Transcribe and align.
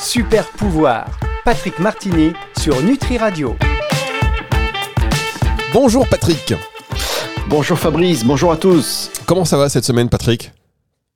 Super 0.00 0.46
pouvoir, 0.48 1.06
Patrick 1.44 1.78
Martini 1.78 2.32
sur 2.58 2.82
Nutri 2.82 3.18
Radio. 3.18 3.56
Bonjour 5.72 6.06
Patrick. 6.06 6.54
Bonjour 7.48 7.78
Fabrice, 7.78 8.24
bonjour 8.24 8.52
à 8.52 8.56
tous. 8.56 9.10
Comment 9.24 9.44
ça 9.44 9.56
va 9.56 9.68
cette 9.68 9.84
semaine 9.84 10.08
Patrick? 10.08 10.52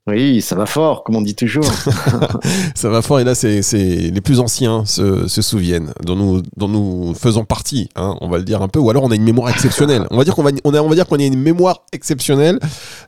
Oui, 0.07 0.41
ça 0.41 0.57
va 0.57 0.65
fort, 0.65 1.05
comme 1.05 1.17
on 1.17 1.21
dit 1.21 1.35
toujours. 1.35 1.65
ça 2.75 2.89
va 2.89 3.03
fort, 3.03 3.21
et 3.21 3.25
là, 3.25 3.35
c'est 3.35 3.61
les 3.73 4.21
plus 4.23 4.41
anciens 4.41 4.85
se, 4.87 5.27
souviennent, 5.29 5.93
dont 6.05 6.17
nous, 6.17 7.15
faisons 7.15 7.45
partie, 7.45 7.91
hein, 7.97 8.17
on 8.23 8.29
va 8.29 8.39
le 8.39 8.45
dire 8.45 8.63
un 8.63 8.69
peu, 8.69 8.79
ou 8.79 8.89
alors 8.89 9.05
on 9.05 9.11
a 9.11 9.15
une 9.15 9.23
mémoire 9.23 9.51
exceptionnelle. 9.51 10.07
On 10.11 10.17
va 10.17 10.25
dire 10.25 10.35
qu'on 10.35 10.45
on, 10.47 10.75
on 10.75 10.89
va 10.89 10.95
dire 10.95 11.07
qu'on 11.07 11.19
a 11.19 11.23
une 11.23 11.39
mémoire 11.39 11.85
exceptionnelle. 11.93 12.59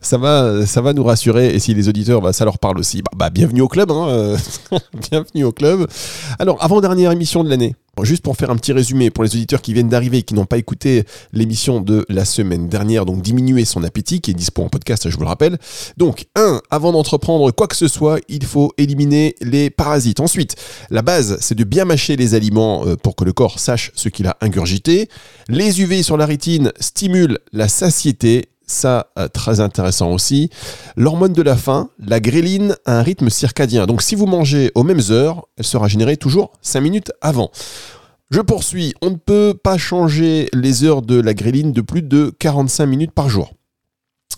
Ça 0.03 0.19
va, 0.19 0.67
ça 0.67 0.83
va 0.83 0.93
nous 0.93 1.03
rassurer, 1.03 1.55
et 1.55 1.59
si 1.59 1.73
les 1.73 1.89
auditeurs, 1.89 2.21
bah, 2.21 2.35
ça 2.35 2.45
leur 2.45 2.59
parle 2.59 2.79
aussi. 2.79 3.01
Bah, 3.01 3.11
bah 3.17 3.31
bienvenue 3.31 3.63
au 3.63 3.69
club, 3.69 3.91
hein, 3.91 4.09
euh, 4.09 4.37
bienvenue 5.11 5.45
au 5.45 5.53
club. 5.53 5.87
Alors, 6.39 6.63
avant 6.63 6.83
dernière 6.83 7.11
émission 7.11 7.43
de 7.43 7.49
l'année, 7.49 7.75
Juste 8.01 8.23
pour 8.23 8.39
faire 8.39 8.51
un 8.51 8.57
petit 8.57 8.73
résumé 8.73 9.11
pour 9.11 9.23
les 9.23 9.35
auditeurs 9.35 9.61
qui 9.61 9.75
viennent 9.75 9.91
d'arriver 9.91 10.19
et 10.19 10.23
qui 10.23 10.33
n'ont 10.33 10.47
pas 10.47 10.57
écouté 10.57 11.05
l'émission 11.35 11.83
de 11.83 12.07
la 12.09 12.25
semaine 12.25 12.67
dernière, 12.67 13.05
donc 13.05 13.21
diminuer 13.21 13.67
son 13.67 13.85
appétit, 13.85 14.23
qui 14.23 14.31
est 14.31 14.35
dispo 14.35 14.63
en 14.63 14.71
podcast, 14.71 15.11
je 15.11 15.15
vous 15.15 15.21
le 15.21 15.29
rappelle. 15.29 15.59
Donc, 15.99 16.25
un, 16.35 16.63
avant 16.71 16.93
d'entreprendre 16.93 17.51
quoi 17.51 17.67
que 17.67 17.77
ce 17.77 17.89
soit, 17.89 18.19
il 18.31 18.47
faut 18.47 18.73
éliminer 18.79 19.35
les 19.43 19.69
parasites. 19.69 20.21
Ensuite, 20.21 20.57
la 20.89 21.03
base, 21.03 21.37
c'est 21.43 21.55
de 21.55 21.65
bien 21.65 21.85
mâcher 21.85 22.17
les 22.17 22.35
aliments 22.35 22.87
euh, 22.87 22.97
pour 22.97 23.15
que 23.15 23.25
le 23.25 23.35
corps 23.35 23.59
sache 23.59 23.93
ce 23.95 24.09
qu'il 24.09 24.27
a 24.27 24.39
ingurgité. 24.41 25.11
Les 25.49 25.83
UV 25.83 26.03
sur 26.03 26.17
la 26.17 26.25
rétine 26.25 26.73
stimulent 26.81 27.41
la 27.53 27.69
satiété 27.69 28.49
ça 28.67 29.09
euh, 29.19 29.29
très 29.29 29.61
intéressant 29.61 30.13
aussi. 30.13 30.51
L'hormone 30.97 31.33
de 31.33 31.43
la 31.43 31.57
faim, 31.57 31.91
la 31.99 32.21
gréline, 32.21 32.77
a 32.85 32.99
un 32.99 33.03
rythme 33.03 33.31
circadien. 33.31 33.87
Donc 33.87 34.03
si 34.03 34.15
vous 34.15 34.27
mangez 34.27 34.73
aux 34.75 34.83
mêmes 34.83 35.03
heures, 35.11 35.47
elle 35.57 35.65
sera 35.65 35.89
générée 35.89 36.17
toujours 36.17 36.53
5 36.63 36.81
minutes 36.81 37.13
avant. 37.21 37.51
Je 38.31 38.41
poursuis, 38.41 38.95
on 39.03 39.11
ne 39.11 39.17
peut 39.17 39.55
pas 39.63 39.77
changer 39.77 40.49
les 40.55 40.85
heures 40.85 41.03
de 41.03 41.21
la 41.21 41.35
gréline 41.35 41.73
de 41.73 41.83
plus 41.83 42.03
de 42.03 42.33
45 42.39 42.87
minutes 42.87 43.13
par 43.13 43.29
jour. 43.29 43.53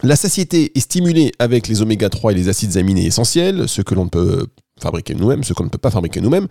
La 0.03 0.17
satiété 0.17 0.73
est 0.77 0.81
stimulée 0.81 1.33
avec 1.39 1.69
les 1.69 1.81
oméga 1.81 2.11
3 2.11 2.33
et 2.33 2.35
les 2.35 2.49
acides 2.49 2.77
aminés 2.77 3.07
essentiels, 3.07 3.69
ce 3.69 3.83
que 3.83 3.95
l'on 3.95 4.09
peut 4.09 4.47
fabriquer 4.81 5.15
nous-mêmes, 5.15 5.45
ce 5.45 5.53
qu'on 5.53 5.65
ne 5.65 5.69
peut 5.69 5.79
pas 5.79 5.91
fabriquer 5.91 6.21
nous-mêmes. 6.21 6.49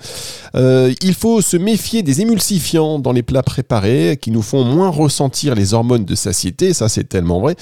Euh, 0.55 0.93
il 1.01 1.13
faut 1.13 1.41
se 1.41 1.57
méfier 1.57 2.03
des 2.03 2.21
émulsifiants 2.21 2.99
dans 2.99 3.11
les 3.11 3.23
plats 3.23 3.43
préparés 3.43 4.17
qui 4.21 4.31
nous 4.31 4.41
font 4.41 4.63
moins 4.63 4.89
ressentir 4.89 5.55
les 5.55 5.73
hormones 5.73 6.05
de 6.05 6.15
satiété, 6.15 6.73
ça 6.73 6.89
c'est 6.89 7.03
tellement 7.03 7.39
vrai. 7.41 7.55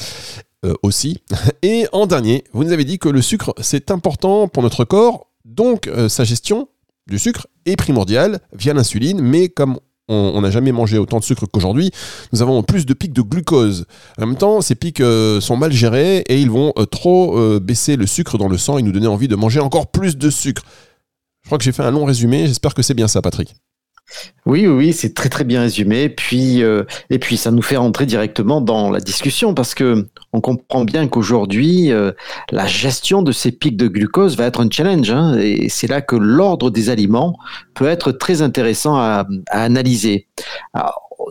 Euh, 0.64 0.76
aussi. 0.84 1.17
Et 1.64 1.88
en 1.92 2.06
dernier, 2.06 2.44
vous 2.54 2.64
nous 2.64 2.72
avez 2.72 2.86
dit 2.86 3.00
que 3.00 3.09
le 3.09 3.23
sucre 3.23 3.56
c'est 3.62 3.89
important 3.89 4.48
pour 4.48 4.62
notre 4.62 4.86
corps, 4.86 5.28
donc 5.44 5.88
euh, 5.88 6.08
sa 6.08 6.23
gestion 6.23 6.67
du 7.08 7.17
sucre 7.17 7.48
est 7.66 7.76
primordiale 7.76 8.42
via 8.54 8.73
l'insuline, 8.73 9.22
mais 9.22 9.50
comme 9.50 9.80
on 10.08 10.42
n'a 10.42 10.52
jamais 10.52 10.72
mangé 10.72 10.98
autant 10.98 11.20
de 11.20 11.24
sucre 11.24 11.46
qu'aujourd'hui, 11.46 11.92
nous 12.34 12.42
avons 12.42 12.64
plus 12.64 12.86
de 12.86 12.94
pics 12.94 13.14
de 13.14 13.22
glucose. 13.22 13.86
En 14.20 14.26
même 14.26 14.38
temps, 14.38 14.62
ces 14.62 14.76
pics 14.76 15.02
euh, 15.02 15.40
sont 15.42 15.58
mal 15.58 15.72
gérés 15.72 16.20
et 16.28 16.40
ils 16.42 16.50
vont 16.50 16.74
euh, 16.78 16.86
trop 16.86 17.38
euh, 17.38 17.60
baisser 17.60 17.96
le 17.96 18.06
sucre 18.06 18.38
dans 18.38 18.48
le 18.48 18.58
sang 18.58 18.78
et 18.78 18.82
nous 18.82 18.92
donner 18.92 19.08
envie 19.08 19.28
de 19.28 19.36
manger 19.36 19.60
encore 19.60 19.92
plus 19.92 20.18
de 20.18 20.30
sucre. 20.30 20.64
Je 21.44 21.48
crois 21.48 21.58
que 21.58 21.64
j'ai 21.64 21.72
fait 21.72 21.84
un 21.84 21.92
long 21.92 22.06
résumé, 22.06 22.48
j'espère 22.48 22.74
que 22.74 22.82
c'est 22.82 22.94
bien 22.94 23.08
ça, 23.08 23.22
Patrick. 23.22 23.56
Oui, 24.45 24.66
oui, 24.66 24.92
c'est 24.92 25.14
très 25.14 25.30
très 25.30 25.44
bien 25.44 25.62
résumé. 25.62 26.14
Euh, 26.34 26.84
et 27.09 27.20
puis 27.20 27.38
ça 27.38 27.52
nous 27.52 27.62
fait 27.62 27.78
rentrer 27.78 28.06
directement 28.06 28.59
dans 28.59 28.90
la 28.90 29.00
discussion 29.00 29.54
parce 29.54 29.76
que 29.76 30.08
on 30.34 30.42
comprend 30.42 30.84
bien 30.84 31.08
qu'aujourd'hui 31.08 31.92
euh, 31.92 32.12
la 32.52 32.66
gestion 32.66 33.22
de 33.22 33.32
ces 33.32 33.52
pics 33.52 33.78
de 33.78 33.88
glucose 33.88 34.38
va 34.38 34.45
être 34.45 34.62
un 34.62 34.70
challenge. 34.70 35.12
Hein, 35.12 35.38
et 35.39 35.70
c'est 35.70 35.88
là 35.88 36.02
que 36.02 36.16
l'ordre 36.16 36.72
des 36.72 36.89
aliments 36.89 37.38
peut 37.76 37.88
être 37.88 38.12
très 38.12 38.42
intéressant 38.42 38.95
à, 38.95 39.28
analyser. 39.52 40.28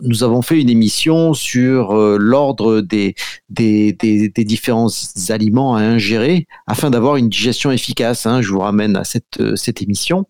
Nous 0.03 0.23
avons 0.23 0.41
fait 0.41 0.61
une 0.61 0.69
émission 0.69 1.33
sur 1.33 1.91
euh, 1.91 2.17
l'ordre 2.17 2.79
des, 2.79 3.13
différents 3.49 4.87
aliments 5.29 5.75
à 5.75 5.81
ingérer 5.81 6.47
afin 6.65 6.89
d'avoir 6.89 7.17
une 7.17 7.27
digestion 7.27 7.71
efficace. 7.71 8.25
Hein. 8.25 8.41
Je 8.41 8.51
vous 8.51 8.59
ramène 8.59 8.95
à 8.95 9.03
cette 9.03 9.81
émission. 9.81 10.25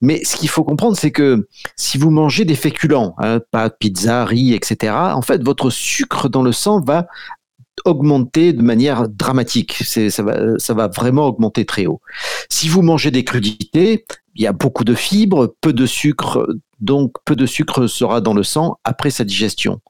Mais 0.00 0.22
ce 0.24 0.36
qu'il 0.36 0.48
faut 0.48 0.64
comprendre, 0.64 0.96
c'est 0.96 1.10
que 1.10 1.48
si 1.76 1.98
vous 1.98 2.10
mangez 2.10 2.44
des 2.44 2.54
féculents, 2.54 3.14
hein, 3.18 3.40
pâtes, 3.50 3.76
pizza, 3.78 4.24
riz, 4.24 4.54
etc., 4.54 4.92
en 4.94 5.22
fait, 5.22 5.42
votre 5.42 5.70
sucre 5.70 6.28
dans 6.28 6.42
le 6.42 6.52
sang 6.52 6.80
va 6.80 7.06
augmenter 7.84 8.52
de 8.52 8.62
manière 8.62 9.08
dramatique. 9.08 9.72
Ça 9.84 10.22
va, 10.22 10.58
ça 10.58 10.74
va 10.74 10.88
vraiment 10.88 11.26
augmenter 11.26 11.64
très 11.64 11.86
haut. 11.86 12.00
Si 12.48 12.68
vous 12.68 12.82
mangez 12.82 13.10
des 13.10 13.24
crudités, 13.24 14.04
il 14.34 14.42
y 14.42 14.46
a 14.46 14.52
beaucoup 14.52 14.84
de 14.84 14.94
fibres, 14.94 15.54
peu 15.60 15.72
de 15.72 15.86
sucre, 15.86 16.46
donc 16.80 17.12
peu 17.24 17.36
de 17.36 17.46
sucre 17.46 17.86
sera 17.86 18.20
dans 18.20 18.34
le 18.34 18.42
sang 18.42 18.78
après 18.84 19.10
sa 19.10 19.24
digestion. 19.24 19.80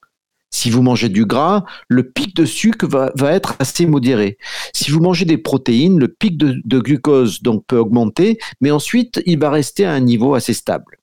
Si 0.51 0.71
vous 0.71 0.83
mangez 0.83 1.09
du 1.09 1.27
gras, 1.27 1.65
le 1.89 2.11
pic 2.11 2.35
de 2.35 2.45
sucre 2.45 2.87
va, 2.87 3.33
être 3.33 3.57
assez 3.59 3.87
modéré. 3.87 4.39
Si 4.73 4.91
vous 4.91 5.01
mangez 5.01 5.25
des 5.25 5.39
protéines, 5.39 5.99
le 5.99 6.09
pic 6.09 6.37
de, 6.37 6.79
glucose 6.79 7.41
peut 7.67 7.79
augmenter, 7.79 8.39
mais 8.61 8.71
ensuite 8.71 9.23
il 9.27 9.39
va 9.39 9.51
rester 9.51 9.85
à 9.85 9.93
un 9.93 10.01
niveau 10.01 10.35
assez 10.35 10.55
stable. 10.55 10.99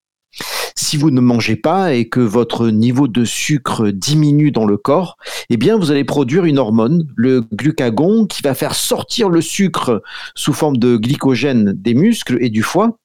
Si 0.76 0.98
vous 0.98 1.12
ne 1.12 1.22
mangez 1.22 1.56
pas 1.56 1.94
et 1.94 2.10
que 2.10 2.20
votre 2.20 2.70
niveau 2.70 3.08
de 3.08 3.26
sucre 3.26 3.90
diminue 3.90 4.52
dans 4.52 4.66
le 4.66 4.78
corps, 4.78 5.18
eh 5.50 5.58
bien 5.58 5.78
vous 5.78 5.92
allez 5.92 6.04
produire 6.04 6.46
une 6.46 6.58
hormone, 6.58 7.08
le 7.16 7.42
glucagon, 7.54 8.26
qui 8.26 8.42
va 8.42 8.56
faire 8.56 8.74
sortir 8.74 9.30
le 9.30 9.42
sucre 9.42 10.02
sous 10.36 10.54
forme 10.54 10.78
de 10.78 10.98
glycogène 10.98 11.74
des 11.74 11.94
muscles 11.94 12.38
et 12.42 12.50
du 12.50 12.64
foie. 12.64 12.98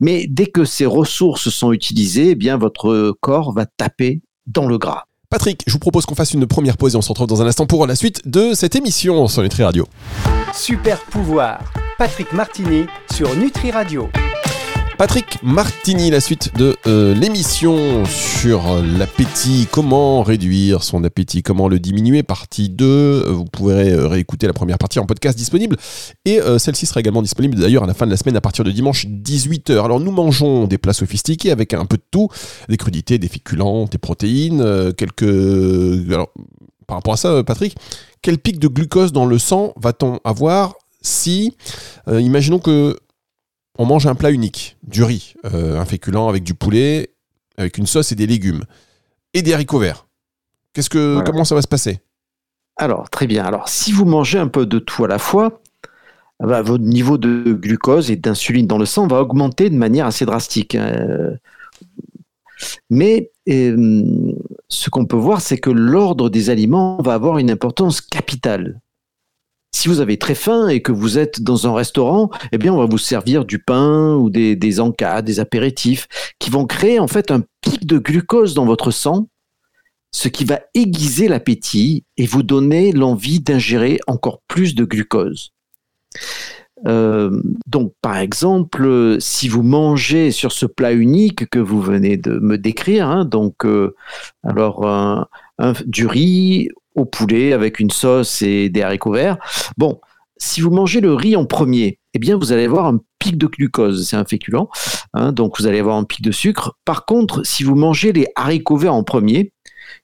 Mais 0.00 0.26
dès 0.28 0.46
que 0.46 0.64
ces 0.64 0.86
ressources 0.86 1.48
sont 1.48 1.72
utilisées, 1.72 2.30
eh 2.30 2.34
bien 2.34 2.58
votre 2.58 3.16
corps 3.20 3.52
va 3.52 3.64
taper 3.64 4.20
dans 4.46 4.66
le 4.66 4.76
gras. 4.76 5.04
Patrick, 5.30 5.62
je 5.66 5.72
vous 5.72 5.78
propose 5.78 6.06
qu'on 6.06 6.14
fasse 6.14 6.32
une 6.32 6.46
première 6.46 6.76
pause 6.76 6.94
et 6.94 6.96
on 6.96 7.02
se 7.02 7.08
retrouve 7.08 7.26
dans 7.26 7.42
un 7.42 7.46
instant 7.46 7.66
pour 7.66 7.86
la 7.86 7.96
suite 7.96 8.28
de 8.28 8.54
cette 8.54 8.76
émission 8.76 9.26
sur 9.26 9.42
Nutri 9.42 9.64
Radio. 9.64 9.86
Super 10.52 11.00
pouvoir, 11.00 11.60
Patrick 11.98 12.32
Martini 12.32 12.86
sur 13.12 13.34
Nutri 13.36 13.70
Radio. 13.70 14.08
Patrick 14.96 15.42
Martini, 15.42 16.10
la 16.10 16.20
suite 16.20 16.56
de 16.56 16.76
euh, 16.86 17.14
l'émission 17.14 18.04
sur 18.04 18.80
l'appétit, 18.80 19.66
comment 19.70 20.22
réduire 20.22 20.84
son 20.84 21.02
appétit, 21.02 21.42
comment 21.42 21.66
le 21.66 21.80
diminuer, 21.80 22.22
partie 22.22 22.68
2. 22.68 23.24
Vous 23.28 23.44
pourrez 23.44 23.90
euh, 23.90 24.06
réécouter 24.06 24.46
la 24.46 24.52
première 24.52 24.78
partie 24.78 25.00
en 25.00 25.06
podcast 25.06 25.36
disponible. 25.36 25.76
Et 26.24 26.40
euh, 26.40 26.58
celle-ci 26.58 26.86
sera 26.86 27.00
également 27.00 27.22
disponible 27.22 27.56
d'ailleurs 27.56 27.82
à 27.82 27.86
la 27.88 27.94
fin 27.94 28.06
de 28.06 28.12
la 28.12 28.16
semaine 28.16 28.36
à 28.36 28.40
partir 28.40 28.64
de 28.64 28.70
dimanche 28.70 29.06
18h. 29.06 29.84
Alors 29.84 29.98
nous 29.98 30.12
mangeons 30.12 30.66
des 30.68 30.78
plats 30.78 30.92
sophistiqués 30.92 31.50
avec 31.50 31.74
un 31.74 31.86
peu 31.86 31.96
de 31.96 32.04
tout, 32.12 32.28
des 32.68 32.76
crudités, 32.76 33.18
des 33.18 33.28
féculents, 33.28 33.86
des 33.86 33.98
protéines, 33.98 34.92
quelques... 34.96 35.22
Alors, 36.12 36.30
par 36.86 36.98
rapport 36.98 37.14
à 37.14 37.16
ça, 37.16 37.42
Patrick, 37.42 37.74
quel 38.22 38.38
pic 38.38 38.60
de 38.60 38.68
glucose 38.68 39.12
dans 39.12 39.26
le 39.26 39.38
sang 39.38 39.72
va-t-on 39.76 40.20
avoir 40.24 40.74
si, 41.00 41.56
imaginons 42.06 42.58
que 42.58 42.96
on 43.78 43.86
mange 43.86 44.06
un 44.06 44.14
plat 44.14 44.30
unique, 44.30 44.76
du 44.82 45.02
riz, 45.02 45.34
euh, 45.44 45.80
un 45.80 45.84
féculent 45.84 46.28
avec 46.28 46.44
du 46.44 46.54
poulet, 46.54 47.10
avec 47.56 47.78
une 47.78 47.86
sauce 47.86 48.12
et 48.12 48.14
des 48.14 48.26
légumes, 48.26 48.64
et 49.32 49.42
des 49.42 49.52
haricots 49.52 49.78
verts. 49.78 50.06
Qu'est-ce 50.72 50.90
que, 50.90 51.22
Comment 51.24 51.44
ça 51.44 51.54
va 51.54 51.62
se 51.62 51.68
passer? 51.68 52.00
Alors, 52.76 53.08
très 53.10 53.26
bien. 53.26 53.44
Alors, 53.44 53.68
si 53.68 53.92
vous 53.92 54.04
mangez 54.04 54.38
un 54.38 54.48
peu 54.48 54.66
de 54.66 54.78
tout 54.78 55.04
à 55.04 55.08
la 55.08 55.18
fois, 55.18 55.60
bah, 56.40 56.62
votre 56.62 56.82
niveau 56.82 57.18
de 57.18 57.52
glucose 57.52 58.10
et 58.10 58.16
d'insuline 58.16 58.66
dans 58.66 58.78
le 58.78 58.86
sang 58.86 59.06
va 59.06 59.20
augmenter 59.20 59.70
de 59.70 59.76
manière 59.76 60.06
assez 60.06 60.26
drastique. 60.26 60.74
Hein. 60.74 61.34
Mais 62.90 63.30
euh, 63.48 64.32
ce 64.68 64.90
qu'on 64.90 65.06
peut 65.06 65.16
voir, 65.16 65.40
c'est 65.40 65.58
que 65.58 65.70
l'ordre 65.70 66.30
des 66.30 66.50
aliments 66.50 67.00
va 67.02 67.14
avoir 67.14 67.38
une 67.38 67.50
importance 67.50 68.00
capitale 68.00 68.80
si 69.84 69.88
vous 69.88 70.00
avez 70.00 70.16
très 70.16 70.34
faim 70.34 70.68
et 70.68 70.80
que 70.80 70.92
vous 70.92 71.18
êtes 71.18 71.42
dans 71.42 71.66
un 71.66 71.74
restaurant, 71.74 72.30
eh 72.52 72.56
bien, 72.56 72.72
on 72.72 72.78
va 72.78 72.86
vous 72.86 72.96
servir 72.96 73.44
du 73.44 73.58
pain 73.58 74.14
ou 74.14 74.30
des, 74.30 74.80
encas, 74.80 75.20
des 75.20 75.40
apéritifs, 75.40 76.08
qui 76.38 76.48
vont 76.48 76.64
créer 76.64 76.98
en 76.98 77.06
fait 77.06 77.30
un 77.30 77.42
pic 77.60 77.86
de 77.86 77.98
glucose 77.98 78.54
dans 78.54 78.64
votre 78.64 78.90
sang, 78.90 79.28
ce 80.10 80.28
qui 80.28 80.46
va 80.46 80.60
aiguiser 80.72 81.28
l'appétit 81.28 82.04
et 82.16 82.24
vous 82.24 82.42
donner 82.42 82.92
l'envie 82.92 83.40
d'ingérer 83.40 84.00
encore 84.06 84.40
plus 84.48 84.74
de 84.74 84.86
glucose. 84.86 85.52
Euh, 86.86 87.42
donc, 87.66 87.92
par 88.00 88.16
exemple, 88.16 89.18
si 89.20 89.48
vous 89.48 89.62
mangez 89.62 90.30
sur 90.30 90.52
ce 90.52 90.64
plat 90.64 90.94
unique 90.94 91.50
que 91.50 91.58
vous 91.58 91.82
venez 91.82 92.16
de 92.16 92.38
me 92.38 92.56
décrire, 92.56 93.08
hein, 93.08 93.26
donc 93.26 93.66
euh, 93.66 93.94
alors 94.44 95.28
du 95.84 96.06
riz 96.06 96.70
au 96.94 97.04
poulet 97.04 97.52
avec 97.52 97.80
une 97.80 97.90
sauce 97.90 98.42
et 98.42 98.68
des 98.68 98.82
haricots 98.82 99.12
verts. 99.12 99.38
Bon, 99.76 100.00
si 100.36 100.60
vous 100.60 100.70
mangez 100.70 101.00
le 101.00 101.14
riz 101.14 101.36
en 101.36 101.46
premier, 101.46 101.98
eh 102.14 102.18
bien 102.18 102.36
vous 102.36 102.52
allez 102.52 102.64
avoir 102.64 102.86
un 102.86 103.00
pic 103.18 103.38
de 103.38 103.46
glucose, 103.46 104.08
c'est 104.08 104.16
un 104.16 104.24
féculent, 104.24 104.68
hein, 105.14 105.32
donc 105.32 105.58
vous 105.58 105.66
allez 105.66 105.78
avoir 105.80 105.96
un 105.96 106.04
pic 106.04 106.22
de 106.22 106.32
sucre. 106.32 106.76
Par 106.84 107.06
contre, 107.06 107.44
si 107.46 107.62
vous 107.62 107.74
mangez 107.74 108.12
les 108.12 108.26
haricots 108.36 108.76
verts 108.76 108.94
en 108.94 109.04
premier, 109.04 109.52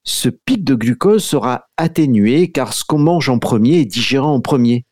ce 0.05 0.29
pic 0.29 0.65
de 0.65 0.75
glucose 0.75 1.25
sera 1.25 1.67
atténué 1.77 2.51
car 2.51 2.73
ce 2.73 2.85
qu'on 2.85 2.99
mange 2.99 3.29
en 3.29 3.39
premier 3.39 3.81
est 3.81 3.87
digéré 3.87 4.25
en 4.25 4.41
premier. 4.41 4.85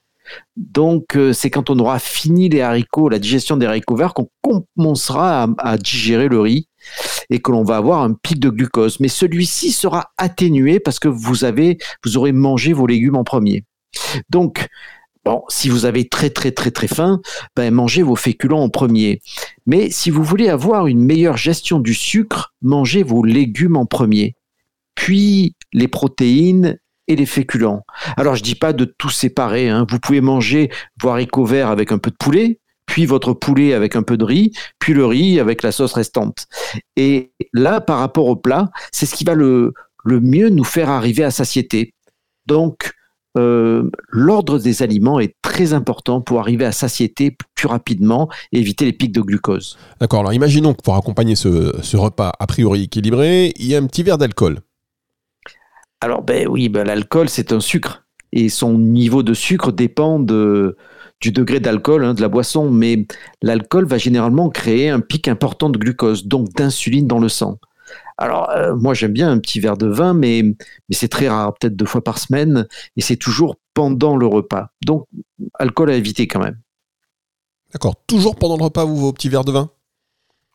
Donc, 0.57 1.17
euh, 1.17 1.33
c'est 1.33 1.49
quand 1.49 1.71
on 1.71 1.79
aura 1.79 1.99
fini 1.99 2.51
les 2.51 2.61
haricots, 2.61 3.09
la 3.09 3.19
digestion 3.19 3.57
des 3.57 3.65
haricots 3.65 3.97
verts, 3.97 4.13
qu'on 4.13 4.29
commencera 4.77 5.45
à, 5.45 5.49
à, 5.59 5.79
digérer 5.79 6.29
le 6.29 6.41
riz 6.41 6.69
et 7.31 7.41
que 7.41 7.51
l'on 7.51 7.65
va 7.65 7.77
avoir 7.77 8.03
un 8.03 8.15
pic 8.15 8.39
de 8.39 8.51
glucose. 8.51 9.01
Mais 9.01 9.09
celui-ci 9.09 9.73
sera 9.73 10.13
atténué 10.19 10.81
parce 10.81 10.99
que 10.99 11.09
vous 11.09 11.45
avez, 11.45 11.79
aurez 12.17 12.33
mangé 12.33 12.73
vos 12.73 12.87
légumes 12.87 13.17
en 13.17 13.25
premier. 13.25 13.65
Donc, 14.31 14.69
Bon, 15.25 15.43
si 15.51 15.69
vous 15.69 15.85
avez 15.85 16.09
très 16.09 16.31
très 16.31 16.53
très 16.53 16.71
très 16.71 16.87
faim, 16.87 17.21
ben 17.55 17.75
mangez 17.75 18.03
vos 18.03 18.17
féculents 18.17 18.63
en 18.63 18.71
premier. 18.71 19.21
Mais 19.67 19.91
si 19.91 20.09
vous 20.09 20.23
voulez 20.23 20.49
avoir 20.49 20.87
une 20.87 21.05
meilleure 21.05 21.37
gestion 21.37 21.81
du 21.81 21.93
sucre, 21.93 22.55
mangez 22.63 23.03
vos 23.03 23.23
légumes 23.23 23.77
en 23.77 23.85
premier. 23.85 24.37
Puis 24.95 25.55
les 25.75 25.87
protéines 25.87 26.79
et 27.09 27.17
les 27.17 27.27
féculents. 27.27 27.85
Alors 28.17 28.37
je 28.37 28.43
dis 28.43 28.55
pas 28.55 28.73
de 28.73 28.87
tout 28.87 29.11
séparer. 29.11 29.69
Hein. 29.69 29.87
Vous 29.91 29.99
pouvez 29.99 30.23
manger 30.23 30.71
vos 31.03 31.11
haricots 31.11 31.45
verts 31.45 31.69
avec 31.69 31.93
un 31.93 31.99
peu 31.99 32.11
de 32.11 32.17
poulet, 32.17 32.61
puis 32.99 33.07
votre 33.07 33.33
poulet 33.33 33.75
avec 33.75 33.95
un 33.95 34.03
peu 34.03 34.17
de 34.17 34.25
riz, 34.25 34.51
puis 34.81 34.93
le 34.93 35.07
riz 35.07 35.39
avec 35.39 35.63
la 35.63 35.71
sauce 35.71 35.93
restante. 35.93 36.49
Et 36.97 37.31
là, 37.53 37.81
par 37.81 38.01
rapport 38.01 38.27
au 38.27 38.35
plat, 38.35 38.73
c'est 38.91 39.07
ce 39.07 39.15
qui 39.15 39.23
va 39.23 39.35
le, 39.35 39.73
le 40.05 40.19
mieux 40.19 40.49
nous 40.49 40.65
faire 40.65 40.91
arriver 40.91 41.23
à 41.23 41.31
satiété. 41.31 41.95
Donc, 42.47 42.93
euh, 43.37 43.89
l'ordre 44.09 44.59
des 44.59 44.83
aliments 44.83 45.21
est 45.21 45.37
très 45.43 45.75
important 45.75 46.21
pour 46.21 46.41
arriver 46.41 46.65
à 46.65 46.73
satiété 46.73 47.37
plus 47.55 47.69
rapidement 47.69 48.29
et 48.51 48.59
éviter 48.59 48.85
les 48.85 48.93
pics 48.93 49.13
de 49.13 49.21
glucose. 49.21 49.79
D'accord, 50.01 50.19
alors 50.19 50.33
imaginons 50.33 50.75
que 50.75 50.83
pour 50.83 50.97
accompagner 50.97 51.37
ce, 51.37 51.97
repas 51.97 52.33
a 52.37 52.47
priori 52.49 52.83
équilibré, 52.83 53.53
il 53.55 53.67
y 53.67 53.77
a 53.77 53.79
un 53.79 53.87
petit 53.87 54.03
verre 54.03 54.19
d'alcool. 54.19 54.59
Alors 56.01 56.23
ben 56.23 56.49
oui, 56.49 56.69
ben, 56.69 56.83
l'alcool 56.83 57.29
c'est 57.29 57.53
un 57.53 57.61
sucre 57.61 58.03
et 58.33 58.49
son 58.49 58.77
niveau 58.77 59.23
de 59.23 59.35
sucre 59.35 59.71
dépend 59.71 60.19
de, 60.19 60.77
du 61.21 61.33
degré 61.33 61.61
d'alcool 61.61 62.05
hein, 62.05 62.15
de 62.15 62.21
la 62.21 62.29
boisson, 62.29 62.71
mais 62.71 63.07
l'alcool 63.43 63.87
va 63.87 63.99
généralement 63.99 64.51
créer 64.51 64.89
un 64.89 65.01
pic 65.01 65.29
important 65.29 65.71
de 65.71 65.79
glucose, 65.79 66.27
donc 66.27 66.53
d'insuline 66.55 67.07
dans 67.07 67.19
le 67.19 67.29
sang. 67.29 67.59
Alors, 68.17 68.51
euh, 68.51 68.75
moi, 68.75 68.95
j'aime 68.95 69.13
bien 69.13 69.31
un 69.31 69.39
petit 69.39 69.61
verre 69.61 69.77
de 69.77 69.87
vin, 69.87 70.13
mais, 70.13 70.43
mais 70.43 70.95
c'est 70.95 71.09
très 71.09 71.29
rare, 71.29 71.55
peut-être 71.55 71.77
deux 71.77 71.87
fois 71.87 72.03
par 72.03 72.19
semaine, 72.19 72.67
et 72.97 73.01
c'est 73.01 73.17
toujours 73.17 73.57
pendant 73.75 74.17
le 74.17 74.27
repas. 74.27 74.71
Donc, 74.85 75.07
alcool 75.55 75.91
à 75.91 75.95
éviter 75.95 76.27
quand 76.27 76.41
même. 76.41 76.59
D'accord. 77.73 77.95
Toujours 78.07 78.37
pendant 78.37 78.57
le 78.57 78.65
repas, 78.65 78.85
vous, 78.85 78.97
vos 78.97 79.13
petits 79.13 79.29
verres 79.29 79.45
de 79.45 79.53
vin? 79.53 79.71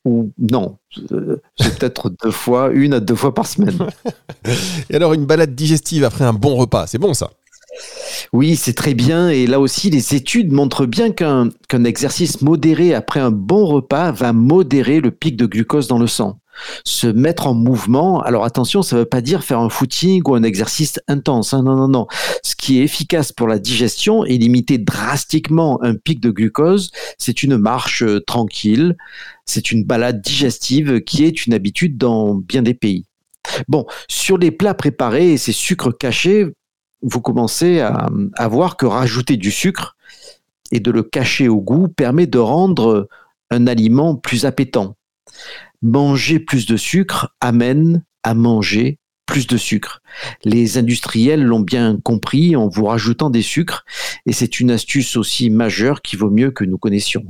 Ou 0.06 0.34
non, 0.38 0.78
euh, 1.14 1.42
c'est 1.56 1.80
peut-être 1.80 2.10
deux 2.24 2.32
fois, 2.32 2.72
une 2.74 2.94
à 2.94 3.00
deux 3.00 3.16
fois 3.16 3.34
par 3.34 3.48
semaine. 3.48 3.88
et 4.90 4.96
alors, 4.96 5.14
une 5.14 5.26
balade 5.26 5.56
digestive 5.56 6.04
après 6.04 6.26
un 6.26 6.34
bon 6.34 6.56
repas, 6.56 6.88
c'est 6.88 6.98
bon 6.98 7.14
ça? 7.14 7.32
Oui, 8.32 8.56
c'est 8.56 8.74
très 8.74 8.94
bien. 8.94 9.30
Et 9.30 9.48
là 9.48 9.60
aussi, 9.60 9.90
les 9.90 10.16
études 10.16 10.52
montrent 10.52 10.86
bien 10.86 11.12
qu'un 11.12 11.50
exercice 11.84 12.42
modéré 12.42 12.94
après 12.94 13.20
un 13.20 13.32
bon 13.32 13.66
repas 13.66 14.12
va 14.12 14.34
modérer 14.34 15.02
le 15.02 15.12
pic 15.12 15.36
de 15.36 15.46
glucose 15.46 15.88
dans 15.88 16.00
le 16.00 16.08
sang 16.08 16.40
se 16.84 17.08
mettre 17.08 17.48
en 17.48 17.54
mouvement. 17.54 18.22
Alors 18.22 18.46
attention, 18.46 18.82
ça 18.82 18.96
ne 18.96 19.02
veut 19.02 19.08
pas 19.08 19.22
dire 19.22 19.44
faire 19.44 19.60
un 19.60 19.70
footing 19.70 20.22
ou 20.26 20.36
un 20.36 20.44
exercice 20.44 21.00
intense. 21.08 21.54
Hein. 21.54 21.64
Non, 21.64 21.76
non, 21.76 21.88
non. 21.88 22.08
Ce 22.44 22.56
qui 22.56 22.80
est 22.80 22.84
efficace 22.84 23.32
pour 23.32 23.48
la 23.48 23.60
digestion 23.60 24.24
et 24.26 24.38
limiter 24.38 24.78
drastiquement 24.78 25.82
un 25.84 25.96
pic 25.96 26.20
de 26.20 26.32
glucose, 26.32 26.92
c'est 27.18 27.44
une 27.44 27.58
marche 27.58 28.04
euh, 28.04 28.20
tranquille, 28.22 28.96
c'est 29.46 29.72
une 29.72 29.84
balade 29.84 30.22
digestive 30.22 31.02
qui 31.02 31.24
est 31.24 31.46
une 31.46 31.54
habitude 31.54 31.98
dans 31.98 32.36
bien 32.36 32.62
des 32.62 32.74
pays. 32.74 33.06
Bon, 33.68 33.86
sur 34.08 34.38
les 34.38 34.52
plats 34.52 34.74
préparés 34.74 35.34
et 35.34 35.38
ces 35.38 35.52
sucres 35.52 35.98
cachés, 35.98 36.48
vous 37.04 37.22
commencez 37.22 37.82
à, 37.82 38.48
voir 38.48 38.78
que 38.78 38.86
rajouter 38.86 39.38
du 39.38 39.52
sucre 39.52 39.96
et 40.72 40.80
de 40.80 40.90
le 40.90 41.04
cacher 41.04 41.50
au 41.50 41.62
goût 41.62 41.88
permet 41.88 42.28
de 42.28 42.40
rendre 42.40 43.08
un 43.52 43.68
aliment 43.68 44.16
plus 44.16 44.46
appétant 44.46 44.96
manger 45.84 46.40
plus 46.40 46.66
de 46.66 46.78
sucre 46.78 47.36
amène 47.42 48.04
à 48.24 48.34
manger 48.34 48.98
plus 49.26 49.48
de 49.48 49.58
sucre. 49.58 50.02
Les 50.44 50.78
industriels 50.78 51.44
l'ont 51.44 51.60
bien 51.60 52.00
compris 52.04 52.56
en 52.56 52.68
vous 52.68 52.86
rajoutant 52.86 53.30
des 53.30 53.42
sucres 53.42 53.86
et 54.26 54.34
c'est 54.34 54.60
une 54.60 54.72
astuce 54.72 55.16
aussi 55.16 55.50
majeure 55.50 56.02
qui 56.02 56.16
vaut 56.16 56.30
mieux 56.30 56.52
que 56.52 56.64
nous 56.64 56.78
connaissions. 56.78 57.26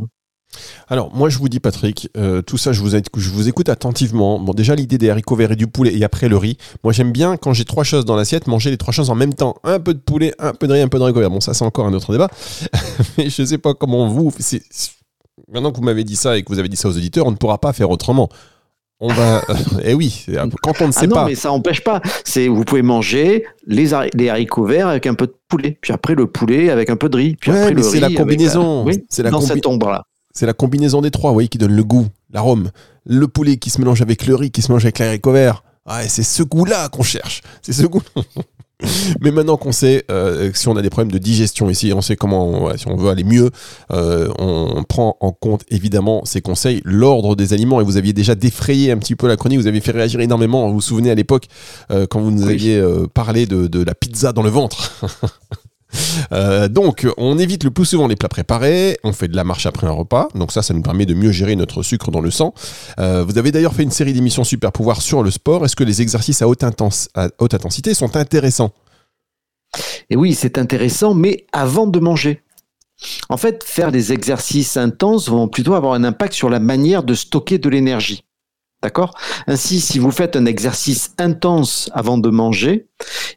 Alors, 0.88 1.14
moi, 1.14 1.30
je 1.30 1.38
vous 1.38 1.50
dis, 1.50 1.60
Patrick, 1.60 2.10
euh, 2.18 2.42
tout 2.42 2.58
ça, 2.58 2.72
je 2.72 2.82
vous, 2.82 2.90
je 2.90 3.30
vous 3.30 3.48
écoute 3.48 3.70
attentivement. 3.70 4.40
Bon, 4.40 4.54
déjà, 4.54 4.76
l'idée 4.76 4.98
des 4.98 5.10
haricots 5.10 5.36
verts 5.36 5.52
et 5.52 5.56
du 5.56 5.68
poulet 5.68 5.96
et 5.96 6.04
après 6.04 6.30
le 6.30 6.38
riz. 6.38 6.58
Moi, 6.84 6.94
j'aime 6.94 7.12
bien, 7.12 7.38
quand 7.38 7.54
j'ai 7.54 7.66
trois 7.66 7.84
choses 7.84 8.06
dans 8.06 8.16
l'assiette, 8.16 8.48
manger 8.48 8.70
les 8.70 8.78
trois 8.78 8.94
choses 8.94 9.10
en 9.10 9.16
même 9.16 9.34
temps. 9.34 9.56
Un 9.64 9.80
peu 9.80 9.94
de 9.94 10.00
poulet, 10.00 10.34
un 10.40 10.54
peu 10.54 10.68
de 10.68 10.74
riz, 10.74 10.82
un 10.82 10.88
peu 10.88 10.98
de 10.98 11.04
haricots 11.04 11.20
verts. 11.20 11.30
Bon, 11.30 11.42
ça, 11.42 11.54
c'est 11.54 11.66
encore 11.66 11.88
un 11.88 11.94
autre 11.94 12.12
débat. 12.12 12.30
Mais 13.18 13.30
je 13.30 13.42
ne 13.42 13.48
sais 13.48 13.58
pas 13.58 13.74
comment 13.74 14.08
vous. 14.08 14.32
Maintenant 15.52 15.72
que 15.72 15.78
vous 15.78 15.84
m'avez 15.84 16.04
dit 16.04 16.16
ça 16.16 16.38
et 16.38 16.44
que 16.44 16.50
vous 16.50 16.60
avez 16.60 16.70
dit 16.70 16.78
ça 16.78 16.88
aux 16.88 16.98
auditeurs, 16.98 17.26
on 17.26 17.32
ne 17.32 17.36
pourra 17.36 17.58
pas 17.58 17.74
faire 17.74 17.90
autrement. 17.90 18.30
On 19.00 19.08
va. 19.08 19.42
eh 19.84 19.94
oui, 19.94 20.26
quand 20.62 20.82
on 20.82 20.88
ne 20.88 20.92
sait 20.94 21.02
ah 21.04 21.08
non, 21.08 21.16
pas. 21.16 21.26
mais 21.26 21.36
ça 21.36 21.50
n'empêche 21.50 21.84
pas. 21.84 22.02
C'est 22.24 22.48
vous 22.48 22.64
pouvez 22.64 22.84
manger 22.84 23.46
les, 23.68 23.90
les, 24.14 24.30
haricots 24.30 24.66
verts 24.66 24.88
avec 24.88 25.08
un 25.08 25.14
peu 25.14 25.28
de 25.28 25.36
poulet, 25.50 25.78
puis 25.82 25.92
après 25.92 26.16
le 26.16 26.28
poulet 26.28 26.70
avec 26.70 26.90
un 26.90 26.96
peu 26.96 27.10
de 27.10 27.18
riz, 27.18 27.36
puis 27.36 27.52
ouais, 27.52 27.60
après 27.60 27.74
mais 27.74 27.84
c'est 27.84 28.00
la 28.00 28.10
combinaison. 28.12 28.86
Oui, 28.86 29.04
c'est 29.10 29.24
la 29.24 29.32
dans 29.32 29.42
cette 29.42 29.66
ombre 29.66 29.90
là. 29.90 30.06
C'est 30.34 30.48
la 30.48 30.54
combinaison 30.54 31.02
des 31.02 31.12
trois, 31.12 31.32
oui, 31.32 31.48
qui 31.48 31.60
donne 31.60 31.76
le 31.76 31.84
goût, 31.84 32.08
l'arôme. 32.32 32.72
Le 33.06 33.28
poulet 33.28 33.58
qui 33.58 33.70
se 33.70 33.80
mélange 33.80 34.02
avec 34.02 34.26
le 34.26 34.36
riz, 34.36 34.50
qui 34.50 34.64
se 34.64 34.72
mélange 34.72 34.86
avec 34.86 34.98
les 35.00 35.06
haricots 35.06 35.32
verts. 35.32 35.64
Ah, 35.86 36.08
c'est 36.08 36.24
ce 36.24 36.42
goût-là 36.42 36.90
qu'on 36.90 37.04
cherche. 37.04 37.42
C'est 37.62 37.74
ce 37.74 37.86
goût. 37.86 38.02
Mais 39.22 39.32
maintenant 39.32 39.58
qu'on 39.58 39.72
sait 39.72 40.04
euh, 40.10 40.52
si 40.54 40.68
on 40.68 40.76
a 40.76 40.82
des 40.82 40.90
problèmes 40.90 41.12
de 41.12 41.18
digestion 41.18 41.70
ici, 41.70 41.94
on 41.94 42.02
sait 42.02 42.16
comment, 42.16 42.76
si 42.76 42.88
on 42.88 42.96
veut 42.96 43.10
aller 43.10 43.24
mieux, 43.24 43.50
euh, 43.92 44.30
on 44.40 44.84
prend 44.84 45.18
en 45.22 45.32
compte 45.32 45.64
évidemment 45.70 46.26
ces 46.26 46.42
conseils, 46.42 46.82
l'ordre 46.84 47.36
des 47.36 47.54
aliments. 47.54 47.80
Et 47.80 47.84
vous 47.84 47.98
aviez 47.98 48.14
déjà 48.14 48.36
défrayé 48.36 48.92
un 48.92 48.98
petit 48.98 49.16
peu 49.16 49.28
la 49.28 49.38
chronique, 49.38 49.60
vous 49.60 49.68
avez 49.68 49.82
fait 49.82 49.92
réagir 49.92 50.20
énormément. 50.20 50.68
Vous 50.68 50.76
vous 50.76 50.82
souvenez 50.82 51.12
à 51.12 51.16
l'époque 51.16 51.46
euh, 51.92 52.08
quand 52.10 52.20
vous 52.20 52.32
nous 52.32 52.48
aviez 52.48 52.82
parlé 53.14 53.46
de, 53.46 53.68
de, 53.68 53.84
la 53.84 53.94
pizza 53.94 54.34
dans 54.34 54.44
le 54.44 54.50
ventre. 54.50 55.06
Euh, 56.32 56.68
donc, 56.68 57.08
on 57.18 57.38
évite 57.38 57.64
le 57.64 57.72
plus 57.72 57.86
souvent 57.86 58.08
les 58.08 58.16
plats 58.16 58.30
préparés, 58.30 58.98
on 59.04 59.14
fait 59.14 59.28
de 59.28 59.36
la 59.36 59.44
marche 59.44 59.66
après 59.66 59.88
un 59.88 59.92
repas, 59.92 60.28
donc 60.36 60.52
ça, 60.52 60.62
ça 60.62 60.74
nous 60.74 60.82
permet 60.82 61.06
de 61.06 61.14
mieux 61.14 61.32
gérer 61.32 61.56
notre 61.56 61.84
sucre 61.84 62.12
dans 62.12 62.22
le 62.22 62.32
sang. 62.32 62.54
Euh, 63.00 63.24
vous 63.24 63.38
avez 63.38 63.52
d'ailleurs 63.52 63.74
fait 63.74 63.84
une 63.84 63.92
série 63.92 64.14
d'émissions 64.14 64.44
Super 64.44 64.72
Pouvoir 64.72 65.02
sur 65.02 65.24
le 65.24 65.32
sport. 65.32 65.66
Est-ce 65.66 65.76
que 65.76 65.84
les 65.84 66.02
exercices 66.02 66.42
à 66.42 66.48
haute, 66.48 66.64
intensité 66.64 67.94
sont 67.94 68.16
intéressants? 68.16 68.72
Et 70.10 70.16
oui, 70.16 70.36
c'est 70.36 70.58
intéressant, 70.58 71.14
mais 71.14 71.46
avant 71.52 71.88
de 71.88 72.00
manger. 72.00 72.44
En 73.30 73.38
fait, 73.38 73.64
faire 73.64 73.92
des 73.92 74.14
exercices 74.14 74.78
intenses 74.78 75.30
vont 75.30 75.48
plutôt 75.48 75.74
avoir 75.74 75.94
un 75.94 76.04
impact 76.04 76.34
sur 76.34 76.50
la 76.50 76.60
manière 76.60 77.04
de 77.04 77.14
stocker 77.14 77.58
de 77.58 77.70
l'énergie. 77.70 78.24
D'accord? 78.84 79.16
Ainsi, 79.48 79.80
si 79.80 79.98
vous 79.98 80.12
faites 80.12 80.36
un 80.36 80.46
exercice 80.46 81.16
intense 81.18 81.90
avant 81.94 82.18
de 82.18 82.30
manger, 82.30 82.88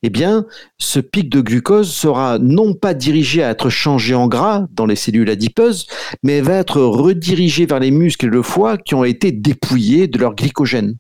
eh 0.03 0.11
bien, 0.11 0.45
ce 0.77 0.99
pic 0.99 1.29
de 1.29 1.41
glucose 1.41 1.93
sera 1.93 2.39
non 2.41 2.75
pas 2.75 2.95
dirigé 2.95 3.45
à 3.45 3.51
être 3.51 3.71
changé 3.71 4.17
en 4.17 4.27
gras 4.27 4.67
dans 4.73 4.87
les 4.87 4.97
cellules 4.97 5.31
adipeuses, 5.31 5.87
mais 6.25 6.41
va 6.41 6.55
être 6.55 6.83
redirigé 6.83 7.65
vers 7.65 7.79
les 7.79 7.93
muscles 7.93 8.27
et 8.27 8.29
le 8.29 8.43
foie 8.43 8.77
qui 8.77 8.97
ont 8.97 9.05
été 9.05 9.31
dépouillés 9.31 10.09
de 10.09 10.19
leur 10.19 10.35
glycogène. 10.35 10.97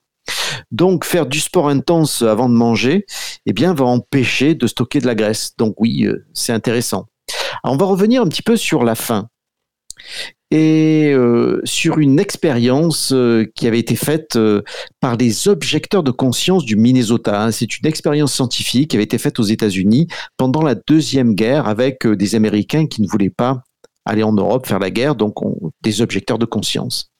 Donc, 0.70 1.04
faire 1.04 1.26
du 1.26 1.40
sport 1.40 1.68
intense 1.68 2.22
avant 2.22 2.48
de 2.48 2.54
manger, 2.54 3.04
eh 3.46 3.52
bien, 3.52 3.74
va 3.74 3.84
empêcher 3.86 4.54
de 4.54 4.68
stocker 4.68 5.00
de 5.00 5.06
la 5.06 5.16
graisse. 5.16 5.54
Donc 5.58 5.74
oui, 5.80 6.04
euh, 6.06 6.24
c'est 6.34 6.52
intéressant. 6.52 7.06
on 7.64 7.76
va 7.76 7.86
revenir 7.86 8.22
un 8.22 8.28
petit 8.28 8.42
peu 8.42 8.56
sur 8.56 8.84
la 8.84 8.94
faim 8.94 9.28
et 10.50 11.12
euh, 11.12 11.60
sur 11.64 11.98
une 11.98 12.18
expérience 12.18 13.12
euh, 13.12 13.44
qui 13.54 13.66
avait 13.66 13.80
été 13.80 13.96
faite 13.96 14.36
euh, 14.36 14.62
par 15.00 15.16
les 15.16 15.48
objecteurs 15.48 16.02
de 16.02 16.10
conscience 16.10 16.64
du 16.64 16.76
Minnesota. 16.76 17.42
Hein. 17.42 17.50
C'est 17.50 17.78
une 17.78 17.86
expérience 17.86 18.34
scientifique 18.34 18.90
qui 18.90 18.96
avait 18.96 19.04
été 19.04 19.18
faite 19.18 19.40
aux 19.40 19.44
États-Unis 19.44 20.06
pendant 20.36 20.62
la 20.62 20.74
Deuxième 20.74 21.34
Guerre 21.34 21.66
avec 21.66 22.06
des 22.06 22.34
Américains 22.34 22.86
qui 22.86 23.02
ne 23.02 23.08
voulaient 23.08 23.30
pas 23.30 23.62
aller 24.04 24.22
en 24.22 24.32
Europe 24.32 24.66
faire 24.66 24.78
la 24.78 24.90
guerre, 24.90 25.16
donc 25.16 25.34
des 25.82 26.00
objecteurs 26.00 26.38
de 26.38 26.46
conscience. 26.46 27.10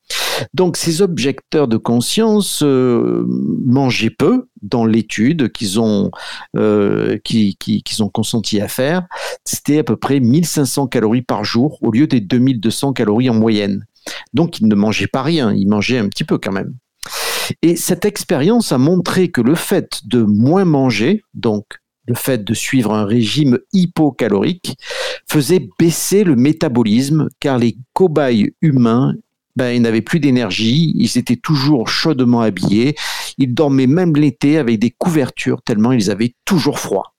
Donc 0.55 0.77
ces 0.77 1.03
objecteurs 1.03 1.69
de 1.69 1.77
conscience 1.77 2.63
euh, 2.63 3.25
mangeaient 3.65 4.11
peu 4.11 4.49
dans 4.63 4.85
l'étude 4.85 5.53
qu'ils 5.53 5.81
ont, 5.81 6.11
euh, 6.57 7.19
qu'ils 7.19 8.03
ont 8.03 8.09
consenti 8.09 8.61
à 8.61 8.69
faire. 8.69 9.07
C'était 9.45 9.79
à 9.79 9.85
peu 9.85 9.97
près 9.97 10.21
1500 10.21 10.87
calories 10.89 11.23
par 11.23 11.45
jour 11.45 11.79
au 11.83 11.91
lieu 11.91 12.07
des 12.07 12.21
2200 12.21 12.93
calories 12.93 13.31
en 13.31 13.35
moyenne. 13.35 13.85
Donc 14.35 14.61
ils 14.61 14.69
ne 14.69 14.75
mangeaient 14.75 15.07
pas 15.07 15.23
rien, 15.23 15.53
ils 15.53 15.69
mangeaient 15.69 15.99
un 15.99 16.09
petit 16.09 16.25
peu 16.25 16.39
quand 16.39 16.53
même. 16.53 16.75
Et 17.63 17.77
cette 17.77 18.05
expérience 18.05 18.73
a 18.73 18.79
montré 18.79 19.31
que 19.31 19.41
le 19.41 19.55
fait 19.55 20.01
de 20.05 20.23
moins 20.23 20.65
manger, 20.65 21.23
donc 21.35 21.65
le 22.07 22.15
fait 22.15 22.45
de 22.45 22.55
suivre 22.55 22.95
un 22.95 23.05
régime 23.05 23.59
hypocalorique, 23.73 24.77
faisait 25.29 25.69
baisser 25.79 26.25
le 26.25 26.37
métabolisme 26.37 27.29
car 27.41 27.59
les 27.59 27.77
cobayes 27.93 28.55
humains 28.63 29.15
ben, 29.57 29.71
ils 29.71 29.83
n'avaient 29.83 30.03
plus 30.03 30.21
d'énergie, 30.21 30.93
ils 30.97 31.19
étaient 31.19 31.37
toujours 31.37 31.89
chaudement 31.89 32.43
habillés, 32.43 32.95
ils 33.39 33.55
dormaient 33.55 33.87
même 33.87 34.15
l'été 34.15 34.59
avec 34.59 34.79
des 34.79 34.91
couvertures 34.91 35.63
tellement 35.63 35.93
ils 35.93 36.11
avaient 36.11 36.35
toujours 36.45 36.79
froid. 36.79 37.15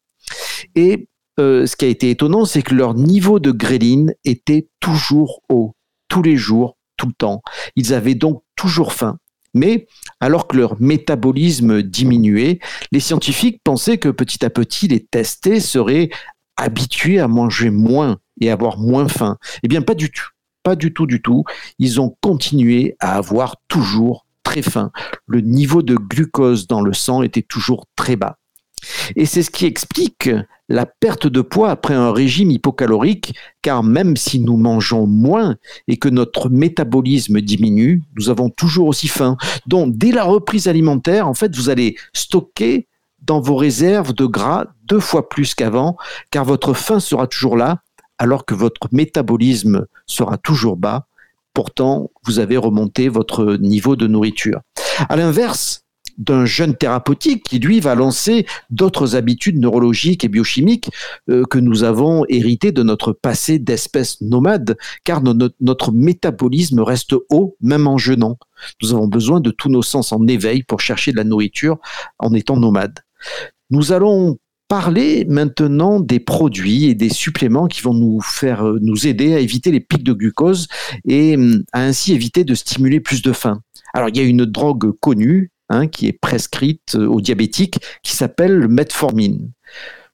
Et 0.76 1.08
euh, 1.40 1.66
ce 1.66 1.76
qui 1.76 1.86
a 1.86 1.88
été 1.88 2.10
étonnant, 2.10 2.46
c'est 2.46 2.62
que 2.62 2.74
leur 2.74 2.94
niveau 2.94 3.40
de 3.40 3.52
gréline 3.52 4.14
était 4.26 4.70
toujours 4.80 5.42
haut, 5.50 5.76
tous 6.08 6.22
les 6.22 6.36
jours, 6.36 6.78
tout 6.98 7.08
le 7.08 7.14
temps. 7.14 7.42
Ils 7.76 7.94
avaient 7.94 8.16
donc 8.16 8.44
toujours 8.56 8.94
faim. 8.94 9.20
Mais 9.54 9.88
alors 10.20 10.48
que 10.48 10.58
leur 10.58 10.80
métabolisme 10.82 11.82
diminuait, 11.82 12.60
les 12.92 13.00
scientifiques 13.00 13.62
pensaient 13.64 13.98
que 13.98 14.10
petit 14.10 14.44
à 14.46 14.50
petit, 14.50 14.88
les 14.88 15.04
testés 15.04 15.60
seraient 15.60 16.10
habitués 16.58 17.20
à 17.20 17.28
manger 17.28 17.70
moins 17.70 18.18
et 18.42 18.52
avoir 18.52 18.78
moins 18.78 19.08
faim. 19.08 19.38
Eh 19.64 19.68
bien, 19.68 19.82
pas 19.82 19.96
du 19.96 20.12
tout. 20.12 20.28
Pas 20.68 20.76
du 20.76 20.92
tout, 20.92 21.06
du 21.06 21.22
tout. 21.22 21.46
Ils 21.80 22.02
ont 22.02 22.14
continué 22.20 22.98
à 23.00 23.16
avoir 23.16 23.56
toujours 23.70 24.26
très 24.44 24.62
faim. 24.62 24.92
Le 25.26 25.40
niveau 25.40 25.82
de 25.82 25.96
glucose 25.96 26.68
dans 26.68 26.82
le 26.82 26.92
sang 26.92 27.24
était 27.24 27.42
toujours 27.42 27.86
très 27.96 28.18
bas. 28.18 28.38
Et 29.16 29.26
c'est 29.26 29.44
ce 29.44 29.50
qui 29.50 29.66
explique 29.66 30.30
la 30.68 30.86
perte 30.86 31.26
de 31.26 31.40
poids 31.40 31.70
après 31.70 31.94
un 31.94 32.12
régime 32.12 32.52
hypocalorique, 32.52 33.34
car 33.62 33.82
même 33.82 34.18
si 34.18 34.42
nous 34.42 34.58
mangeons 34.58 35.08
moins 35.08 35.56
et 35.88 35.96
que 35.96 36.10
notre 36.10 36.50
métabolisme 36.50 37.40
diminue, 37.40 38.04
nous 38.18 38.30
avons 38.30 38.50
toujours 38.50 38.88
aussi 38.88 39.08
faim. 39.08 39.38
Donc, 39.68 39.96
dès 39.96 40.12
la 40.12 40.26
reprise 40.26 40.68
alimentaire, 40.68 41.30
en 41.30 41.34
fait, 41.34 41.56
vous 41.56 41.70
allez 41.70 41.96
stocker 42.12 42.90
dans 43.22 43.40
vos 43.40 43.56
réserves 43.56 44.14
de 44.14 44.26
gras 44.26 44.66
deux 44.84 45.00
fois 45.00 45.30
plus 45.30 45.56
qu'avant, 45.56 45.96
car 46.30 46.44
votre 46.44 46.74
faim 46.74 47.00
sera 47.00 47.26
toujours 47.26 47.56
là, 47.56 47.80
alors 48.18 48.46
que 48.46 48.56
votre 48.56 48.88
métabolisme 48.92 49.86
sera 50.06 50.38
toujours 50.38 50.78
bas. 50.78 51.08
Pourtant, 51.54 52.12
vous 52.26 52.40
avez 52.40 52.58
remonté 52.58 53.10
votre 53.10 53.58
niveau 53.58 53.96
de 53.96 54.08
nourriture. 54.08 54.62
À 55.10 55.16
l'inverse, 55.16 55.88
d'un 56.18 56.46
jeune 56.46 56.76
thérapeutique 56.76 57.44
qui, 57.44 57.60
lui, 57.60 57.80
va 57.80 57.96
lancer 57.96 58.46
d'autres 58.70 59.16
habitudes 59.16 59.60
neurologiques 59.60 60.24
et 60.24 60.28
biochimiques 60.28 60.90
euh, 61.30 61.44
que 61.46 61.60
nous 61.60 61.84
avons 61.84 62.26
héritées 62.28 62.72
de 62.72 62.84
notre 62.84 63.14
passé 63.14 63.60
d'espèce 63.60 64.20
nomade, 64.22 64.78
car 65.04 65.22
notre 65.22 65.92
métabolisme 65.92 66.80
reste 66.82 67.16
haut, 67.30 67.56
même 67.62 67.88
en 67.88 67.98
jeûnant. 67.98 68.38
Nous 68.82 68.94
avons 68.94 69.08
besoin 69.08 69.40
de 69.40 69.52
tous 69.52 69.70
nos 69.70 69.84
sens 69.84 70.12
en 70.12 70.26
éveil 70.28 70.64
pour 70.64 70.82
chercher 70.82 71.12
de 71.12 71.18
la 71.18 71.24
nourriture 71.24 71.78
en 72.18 72.34
étant 72.34 72.58
nomade. 72.58 73.00
Nous 73.70 73.92
allons 73.92 74.38
parler 74.68 75.26
maintenant 75.26 76.00
des 76.00 76.20
produits 76.20 76.86
et 76.86 76.96
des 76.96 77.10
suppléments 77.10 77.68
qui 77.68 77.82
vont 77.82 77.94
nous 77.94 78.20
faire 78.22 78.66
euh, 78.66 78.80
nous 78.82 79.08
aider 79.08 79.34
à 79.34 79.40
éviter 79.40 79.72
les 79.72 79.80
pics 79.80 80.04
de 80.04 80.14
glucose 80.14 80.68
et 81.08 81.36
hum, 81.36 81.64
à 81.72 81.82
ainsi 81.82 82.14
éviter 82.14 82.44
de 82.44 82.56
stimuler 82.56 83.00
plus 83.00 83.22
de 83.22 83.32
faim. 83.32 83.62
Alors 83.94 84.10
il 84.10 84.18
y 84.18 84.20
a 84.20 84.24
une 84.24 84.46
drogue 84.46 84.92
connue 85.00 85.52
Hein, 85.70 85.88
qui 85.88 86.08
est 86.08 86.14
prescrite 86.14 86.96
euh, 86.96 87.08
aux 87.08 87.20
diabétiques, 87.20 87.80
qui 88.02 88.16
s'appelle 88.16 88.54
le 88.54 88.70
metformine. 88.70 89.52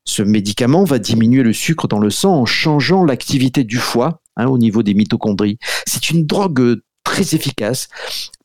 Ce 0.03 0.23
médicament 0.23 0.83
va 0.83 0.97
diminuer 0.97 1.43
le 1.43 1.53
sucre 1.53 1.87
dans 1.87 1.99
le 1.99 2.09
sang 2.09 2.33
en 2.33 2.45
changeant 2.47 3.05
l'activité 3.05 3.63
du 3.63 3.77
foie 3.77 4.19
hein, 4.35 4.47
au 4.47 4.57
niveau 4.57 4.81
des 4.81 4.95
mitochondries. 4.95 5.59
C'est 5.85 6.09
une 6.09 6.25
drogue 6.25 6.81
très 7.03 7.35
efficace, 7.35 7.87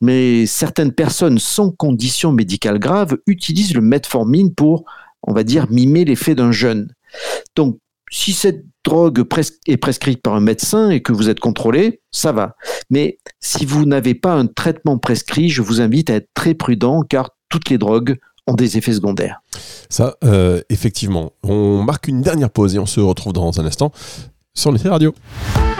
mais 0.01 0.45
certaines 0.45 0.91
personnes 0.91 1.39
sans 1.39 1.71
condition 1.71 2.31
médicale 2.31 2.77
grave 2.77 3.17
utilisent 3.25 3.73
le 3.73 3.81
metformine 3.81 4.53
pour, 4.53 4.85
on 5.23 5.33
va 5.33 5.43
dire, 5.43 5.67
mimer 5.69 6.05
l'effet 6.05 6.35
d'un 6.35 6.51
jeûne. 6.51 6.93
Donc, 7.55 7.77
si 8.11 8.33
cette 8.33 8.65
drogue 8.83 9.23
est 9.67 9.77
prescrite 9.77 10.21
par 10.21 10.33
un 10.33 10.39
médecin 10.39 10.89
et 10.89 11.01
que 11.01 11.13
vous 11.13 11.29
êtes 11.29 11.39
contrôlé, 11.39 12.01
ça 12.11 12.31
va. 12.31 12.55
Mais 12.89 13.19
si 13.39 13.65
vous 13.65 13.85
n'avez 13.85 14.15
pas 14.15 14.33
un 14.33 14.47
traitement 14.47 14.97
prescrit, 14.97 15.49
je 15.49 15.61
vous 15.61 15.81
invite 15.81 16.09
à 16.09 16.15
être 16.15 16.29
très 16.33 16.53
prudent 16.53 17.03
car 17.07 17.29
toutes 17.49 17.69
les 17.69 17.77
drogues 17.77 18.17
ont 18.47 18.53
des 18.53 18.77
effets 18.77 18.93
secondaires. 18.93 19.41
Ça, 19.89 20.15
euh, 20.23 20.61
effectivement. 20.69 21.33
On 21.43 21.83
marque 21.83 22.07
une 22.07 22.21
dernière 22.21 22.49
pause 22.49 22.75
et 22.75 22.79
on 22.79 22.87
se 22.87 22.99
retrouve 22.99 23.33
dans 23.33 23.59
un 23.59 23.65
instant 23.65 23.91
sur 24.55 24.71
Nutri 24.71 24.89
Radio. 24.89 25.13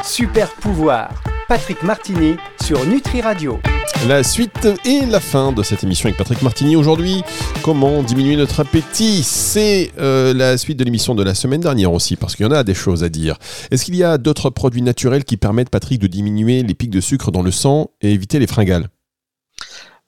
Super 0.03 0.53
pouvoir, 0.55 1.23
Patrick 1.47 1.81
Martini 1.83 2.35
sur 2.61 2.85
Nutri 2.85 3.21
Radio. 3.21 3.59
La 4.07 4.23
suite 4.23 4.67
et 4.85 5.05
la 5.05 5.19
fin 5.19 5.51
de 5.51 5.61
cette 5.61 5.83
émission 5.83 6.07
avec 6.07 6.17
Patrick 6.17 6.41
Martini 6.41 6.77
aujourd'hui. 6.77 7.21
Comment 7.63 8.01
diminuer 8.01 8.37
notre 8.37 8.61
appétit? 8.61 9.23
C'est 9.23 9.91
euh, 9.99 10.33
la 10.33 10.57
suite 10.57 10.79
de 10.79 10.85
l'émission 10.85 11.15
de 11.15 11.23
la 11.23 11.35
semaine 11.35 11.59
dernière 11.59 11.91
aussi, 11.91 12.15
parce 12.15 12.37
qu'il 12.37 12.45
y 12.45 12.49
en 12.49 12.53
a 12.53 12.63
des 12.63 12.73
choses 12.73 13.03
à 13.03 13.09
dire. 13.09 13.37
Est-ce 13.71 13.83
qu'il 13.83 13.97
y 13.97 14.03
a 14.03 14.17
d'autres 14.17 14.49
produits 14.51 14.81
naturels 14.81 15.25
qui 15.25 15.35
permettent, 15.35 15.69
Patrick, 15.69 15.99
de 15.99 16.07
diminuer 16.07 16.63
les 16.63 16.73
pics 16.75 16.89
de 16.89 17.01
sucre 17.01 17.29
dans 17.31 17.41
le 17.41 17.51
sang 17.51 17.91
et 18.01 18.13
éviter 18.13 18.39
les 18.39 18.47
fringales? 18.47 18.87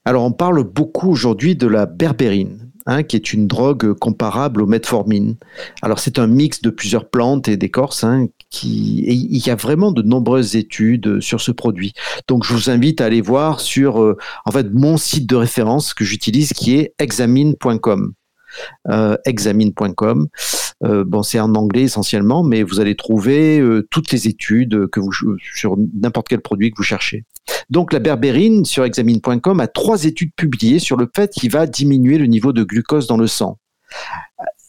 Alors 0.06 0.24
on 0.24 0.32
parle 0.32 0.64
beaucoup 0.64 1.12
aujourd'hui 1.12 1.58
de 1.58 1.68
la 1.68 1.86
berbérine. 1.86 2.71
Hein, 2.88 3.04
qui 3.04 3.16
est 3.16 3.32
une 3.32 3.46
drogue 3.46 3.94
comparable 3.94 4.60
au 4.60 4.66
metformine. 4.66 5.36
Alors 5.84 6.00
c'est 6.00 6.18
un 6.18 6.26
mix 6.26 6.64
de 6.64 6.72
plusieurs 6.72 7.08
plantes 7.10 7.48
et 7.48 7.56
d'écorces 7.56 8.04
hein, 8.04 8.26
il 8.64 9.38
y 9.46 9.52
a 9.52 9.56
vraiment 9.56 9.92
de 9.92 10.02
nombreuses 10.02 10.56
études 10.56 11.22
sur 11.22 11.42
ce 11.42 11.52
produit. 11.52 11.94
Donc 12.28 12.44
je 12.44 12.54
vous 12.54 12.72
invite 12.72 13.00
à 13.00 13.06
aller 13.06 13.22
voir 13.22 13.60
sur 13.60 14.02
euh, 14.02 14.18
en 14.46 14.52
fait 14.52 14.68
mon 14.74 14.98
site 14.98 15.30
de 15.30 15.36
référence 15.36 15.94
que 15.94 16.04
j'utilise 16.04 16.54
qui 16.54 16.76
est 16.76 16.96
examine.com. 16.98 18.14
Euh, 18.90 19.16
examine.com. 19.26 20.28
Euh, 20.84 21.04
bon, 21.06 21.22
c'est 21.22 21.40
en 21.40 21.54
anglais 21.54 21.84
essentiellement, 21.84 22.44
mais 22.44 22.64
vous 22.64 22.80
allez 22.80 22.96
trouver 22.96 23.64
toutes 23.92 24.12
les 24.12 24.28
études 24.28 24.88
que 24.88 25.00
vous 25.00 25.12
sur 25.54 25.78
n'importe 26.02 26.28
quel 26.28 26.42
produit 26.42 26.72
que 26.72 26.78
vous 26.78 26.84
cherchez. 26.84 27.26
Donc 27.70 27.94
la 27.94 28.00
berbérine 28.00 28.66
sur 28.66 28.84
examine.com 28.84 29.60
a 29.60 29.68
trois 29.68 30.06
études 30.06 30.34
publiées 30.36 30.80
sur 30.80 30.98
le 30.98 31.10
fait 31.16 31.32
qu'il 31.32 31.52
va 31.52 31.68
diminuer 31.68 32.18
le 32.18 32.28
niveau 32.28 32.54
de 32.54 32.64
glucose 32.64 33.08
dans 33.08 33.18
le 33.18 33.28
sang 33.28 33.58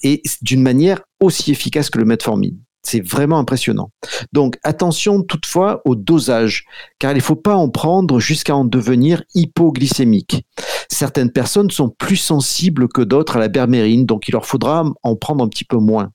et 0.03 0.23
d'une 0.43 0.63
manière 0.63 1.01
aussi 1.21 1.51
efficace 1.51 1.91
que 1.91 1.99
le 1.99 2.05
metformine. 2.05 2.59
C'est 2.85 3.01
vraiment 3.01 3.39
impressionnant. 3.39 3.93
Donc 4.33 4.59
attention 4.65 5.23
toutefois 5.23 5.83
au 5.85 5.95
dosage, 5.95 6.65
car 6.99 7.13
il 7.13 7.19
ne 7.19 7.21
faut 7.21 7.37
pas 7.37 7.55
en 7.55 7.69
prendre 7.69 8.19
jusqu'à 8.19 8.57
en 8.57 8.65
devenir 8.65 9.23
hypoglycémique. 9.35 10.45
Certaines 10.89 11.31
personnes 11.31 11.71
sont 11.71 11.91
plus 11.91 12.17
sensibles 12.17 12.89
que 12.89 13.03
d'autres 13.03 13.37
à 13.37 13.41
la 13.41 13.49
bermérine, 13.49 14.05
donc 14.05 14.27
il 14.29 14.33
leur 14.33 14.47
faudra 14.47 14.85
en 15.03 15.17
prendre 15.17 15.45
un 15.45 15.49
petit 15.49 15.65
peu 15.65 15.77
moins. 15.77 16.11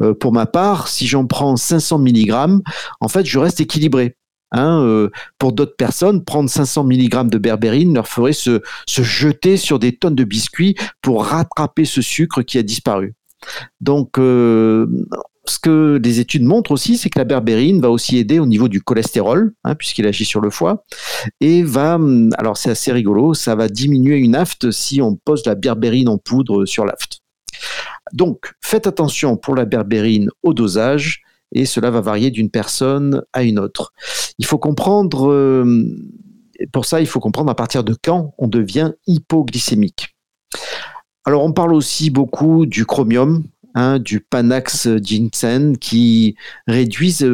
Euh, 0.00 0.14
pour 0.14 0.32
ma 0.32 0.46
part, 0.46 0.88
si 0.88 1.06
j'en 1.06 1.26
prends 1.26 1.56
500 1.56 1.98
mg, 1.98 2.62
en 3.00 3.08
fait, 3.08 3.26
je 3.26 3.38
reste 3.38 3.60
équilibré. 3.60 4.16
Hein, 4.50 4.82
euh, 4.82 5.10
pour 5.38 5.52
d'autres 5.52 5.76
personnes, 5.76 6.24
prendre 6.24 6.48
500 6.48 6.84
mg 6.84 7.28
de 7.28 7.36
berbérine 7.38 7.92
leur 7.92 8.08
ferait 8.08 8.32
se, 8.32 8.60
jeter 8.86 9.56
sur 9.58 9.78
des 9.78 9.96
tonnes 9.96 10.14
de 10.14 10.24
biscuits 10.24 10.74
pour 11.02 11.26
rattraper 11.26 11.84
ce 11.84 12.00
sucre 12.00 12.42
qui 12.42 12.56
a 12.56 12.62
disparu. 12.62 13.14
Donc, 13.80 14.18
euh, 14.18 14.86
ce 15.44 15.58
que 15.58 15.98
des 15.98 16.20
études 16.20 16.44
montrent 16.44 16.72
aussi, 16.72 16.96
c'est 16.96 17.10
que 17.10 17.18
la 17.18 17.24
berbérine 17.24 17.80
va 17.80 17.90
aussi 17.90 18.18
aider 18.18 18.38
au 18.38 18.46
niveau 18.46 18.68
du 18.68 18.82
cholestérol, 18.82 19.52
hein, 19.64 19.74
puisqu'il 19.74 20.06
agit 20.06 20.24
sur 20.24 20.40
le 20.40 20.50
foie, 20.50 20.84
et 21.40 21.62
va, 21.62 21.98
alors 22.36 22.56
c'est 22.56 22.70
assez 22.70 22.92
rigolo, 22.92 23.34
ça 23.34 23.54
va 23.54 23.68
diminuer 23.68 24.16
une 24.16 24.34
afte 24.34 24.70
si 24.70 25.00
on 25.00 25.16
pose 25.16 25.44
la 25.46 25.54
berbérine 25.54 26.08
en 26.08 26.18
poudre 26.18 26.64
sur 26.64 26.84
l'afte. 26.84 27.20
Donc, 28.12 28.52
faites 28.62 28.86
attention 28.86 29.36
pour 29.36 29.54
la 29.54 29.64
berbérine 29.64 30.30
au 30.42 30.54
dosage, 30.54 31.22
et 31.52 31.64
cela 31.64 31.90
va 31.90 32.00
varier 32.00 32.30
d'une 32.30 32.50
personne 32.50 33.22
à 33.32 33.42
une 33.42 33.58
autre. 33.58 33.92
Il 34.38 34.46
faut 34.46 34.58
comprendre, 34.58 35.30
euh, 35.30 35.84
pour 36.72 36.84
ça, 36.84 37.00
il 37.00 37.06
faut 37.06 37.20
comprendre 37.20 37.50
à 37.50 37.54
partir 37.54 37.84
de 37.84 37.94
quand 38.02 38.34
on 38.38 38.48
devient 38.48 38.92
hypoglycémique. 39.06 40.16
Alors, 41.24 41.44
on 41.44 41.52
parle 41.52 41.74
aussi 41.74 42.10
beaucoup 42.10 42.64
du 42.64 42.86
chromium, 42.86 43.44
Hein, 43.74 44.00
du 44.00 44.18
Panax 44.18 44.88
ginseng 45.02 45.76
qui 45.76 46.34
réduisent 46.66 47.30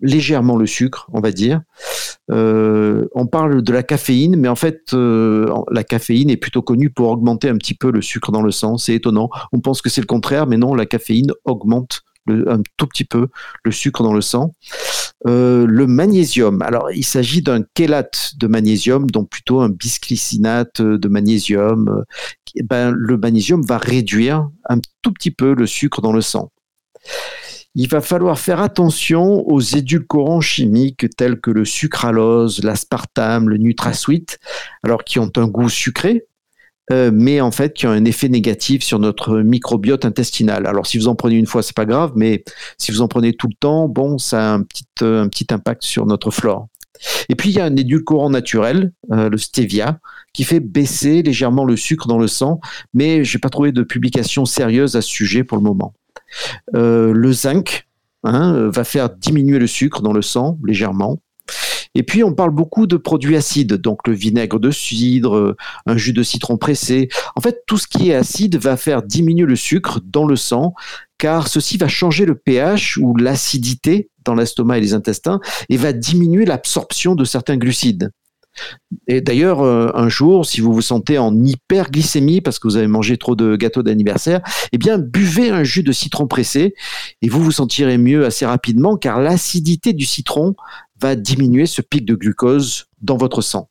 légèrement 0.00 0.56
le 0.56 0.66
sucre, 0.66 1.08
on 1.12 1.20
va 1.20 1.30
dire. 1.30 1.62
Euh, 2.30 3.06
on 3.14 3.26
parle 3.26 3.62
de 3.62 3.72
la 3.72 3.82
caféine, 3.82 4.36
mais 4.36 4.48
en 4.48 4.56
fait, 4.56 4.92
euh, 4.92 5.50
la 5.70 5.82
caféine 5.82 6.28
est 6.28 6.36
plutôt 6.36 6.60
connue 6.60 6.90
pour 6.90 7.08
augmenter 7.08 7.48
un 7.48 7.56
petit 7.56 7.72
peu 7.72 7.90
le 7.90 8.02
sucre 8.02 8.30
dans 8.30 8.42
le 8.42 8.50
sang. 8.50 8.76
C'est 8.76 8.94
étonnant. 8.94 9.30
On 9.52 9.60
pense 9.60 9.80
que 9.80 9.88
c'est 9.88 10.00
le 10.00 10.06
contraire, 10.06 10.46
mais 10.46 10.58
non, 10.58 10.74
la 10.74 10.86
caféine 10.86 11.32
augmente 11.44 12.02
un 12.28 12.62
tout 12.76 12.86
petit 12.86 13.04
peu 13.04 13.28
le 13.64 13.70
sucre 13.70 14.02
dans 14.02 14.12
le 14.12 14.20
sang. 14.20 14.52
Euh, 15.26 15.66
le 15.66 15.86
magnésium, 15.86 16.62
alors 16.62 16.90
il 16.90 17.04
s'agit 17.04 17.42
d'un 17.42 17.62
chélate 17.76 18.32
de 18.36 18.46
magnésium, 18.46 19.10
donc 19.10 19.28
plutôt 19.28 19.60
un 19.60 19.68
bisglycinate 19.68 20.80
de 20.80 21.08
magnésium. 21.08 22.04
Eh 22.54 22.62
ben, 22.62 22.90
le 22.90 23.16
magnésium 23.16 23.62
va 23.62 23.78
réduire 23.78 24.48
un 24.68 24.78
tout 25.02 25.12
petit 25.12 25.30
peu 25.30 25.54
le 25.54 25.66
sucre 25.66 26.00
dans 26.00 26.12
le 26.12 26.22
sang. 26.22 26.50
Il 27.76 27.88
va 27.88 28.00
falloir 28.00 28.38
faire 28.38 28.60
attention 28.60 29.48
aux 29.48 29.60
édulcorants 29.60 30.40
chimiques 30.40 31.06
tels 31.16 31.40
que 31.40 31.52
le 31.52 31.64
sucralose, 31.64 32.64
l'aspartame, 32.64 33.48
le 33.48 33.58
NutraSweet, 33.58 34.40
alors 34.82 35.04
qui 35.04 35.20
ont 35.20 35.30
un 35.36 35.46
goût 35.46 35.68
sucré, 35.68 36.26
euh, 36.92 37.10
mais 37.12 37.40
en 37.40 37.50
fait 37.50 37.74
qui 37.74 37.86
ont 37.86 37.90
un 37.90 38.04
effet 38.04 38.28
négatif 38.28 38.82
sur 38.82 38.98
notre 38.98 39.38
microbiote 39.38 40.04
intestinal. 40.04 40.66
Alors 40.66 40.86
si 40.86 40.98
vous 40.98 41.08
en 41.08 41.14
prenez 41.14 41.36
une 41.36 41.46
fois, 41.46 41.62
c'est 41.62 41.76
pas 41.76 41.84
grave, 41.84 42.12
mais 42.16 42.44
si 42.78 42.90
vous 42.90 43.00
en 43.00 43.08
prenez 43.08 43.34
tout 43.34 43.48
le 43.48 43.54
temps, 43.54 43.88
bon, 43.88 44.18
ça 44.18 44.52
a 44.52 44.54
un 44.54 44.62
petit, 44.62 44.84
euh, 45.02 45.28
impact 45.50 45.82
sur 45.82 46.06
notre 46.06 46.30
flore. 46.30 46.68
Et 47.28 47.34
puis 47.34 47.50
il 47.50 47.56
y 47.56 47.60
a 47.60 47.64
un 47.64 47.76
édulcorant 47.76 48.30
naturel, 48.30 48.92
euh, 49.12 49.30
le 49.30 49.38
stevia, 49.38 49.98
qui 50.32 50.44
fait 50.44 50.60
baisser 50.60 51.22
légèrement 51.22 51.64
le 51.64 51.76
sucre 51.76 52.06
dans 52.06 52.18
le 52.18 52.28
sang, 52.28 52.60
mais 52.92 53.24
j'ai 53.24 53.38
pas 53.38 53.48
trouvé 53.48 53.72
de 53.72 53.82
publication 53.82 54.44
sérieuse 54.44 54.96
à 54.96 55.02
ce 55.02 55.08
sujet 55.08 55.44
pour 55.44 55.56
le 55.56 55.62
moment. 55.62 55.94
Le 56.72 57.32
zinc 57.32 57.88
hein, 58.22 58.68
va 58.68 58.84
faire 58.84 59.10
diminuer 59.10 59.58
le 59.58 59.66
sucre 59.66 60.02
dans 60.02 60.12
le 60.12 60.22
sang 60.22 60.58
légèrement. 60.64 61.18
Et 61.94 62.02
puis, 62.02 62.22
on 62.22 62.34
parle 62.34 62.50
beaucoup 62.50 62.86
de 62.86 62.96
produits 62.96 63.36
acides, 63.36 63.74
donc 63.74 64.06
le 64.06 64.14
vinaigre 64.14 64.60
de 64.60 64.70
cidre, 64.70 65.56
un 65.86 65.96
jus 65.96 66.12
de 66.12 66.22
citron 66.22 66.56
pressé. 66.56 67.08
En 67.34 67.40
fait, 67.40 67.64
tout 67.66 67.78
ce 67.78 67.88
qui 67.88 68.10
est 68.10 68.14
acide 68.14 68.56
va 68.56 68.76
faire 68.76 69.02
diminuer 69.02 69.46
le 69.46 69.56
sucre 69.56 70.00
dans 70.04 70.26
le 70.26 70.36
sang, 70.36 70.74
car 71.18 71.48
ceci 71.48 71.76
va 71.76 71.88
changer 71.88 72.24
le 72.24 72.34
pH 72.34 72.96
ou 72.96 73.16
l'acidité 73.16 74.08
dans 74.24 74.34
l'estomac 74.34 74.78
et 74.78 74.80
les 74.80 74.94
intestins 74.94 75.40
et 75.68 75.76
va 75.76 75.92
diminuer 75.92 76.44
l'absorption 76.44 77.14
de 77.14 77.24
certains 77.24 77.56
glucides. 77.56 78.10
Et 79.06 79.20
d'ailleurs, 79.20 79.60
euh, 79.60 79.90
un 79.94 80.08
jour, 80.08 80.44
si 80.44 80.60
vous 80.60 80.72
vous 80.72 80.82
sentez 80.82 81.18
en 81.18 81.34
hyperglycémie 81.36 82.40
parce 82.40 82.58
que 82.58 82.66
vous 82.66 82.76
avez 82.76 82.88
mangé 82.88 83.16
trop 83.16 83.36
de 83.36 83.56
gâteaux 83.56 83.82
d'anniversaire, 83.82 84.40
eh 84.72 84.78
bien, 84.78 84.98
buvez 84.98 85.50
un 85.50 85.62
jus 85.62 85.82
de 85.82 85.92
citron 85.92 86.26
pressé 86.26 86.74
et 87.22 87.28
vous 87.28 87.42
vous 87.42 87.52
sentirez 87.52 87.96
mieux 87.96 88.24
assez 88.26 88.44
rapidement 88.44 88.96
car 88.96 89.20
l'acidité 89.20 89.92
du 89.92 90.04
citron 90.04 90.54
va 91.00 91.16
diminuer 91.16 91.66
ce 91.66 91.82
pic 91.82 92.04
de 92.04 92.14
glucose 92.14 92.86
dans 93.00 93.16
votre 93.16 93.42
sang. 93.42 93.68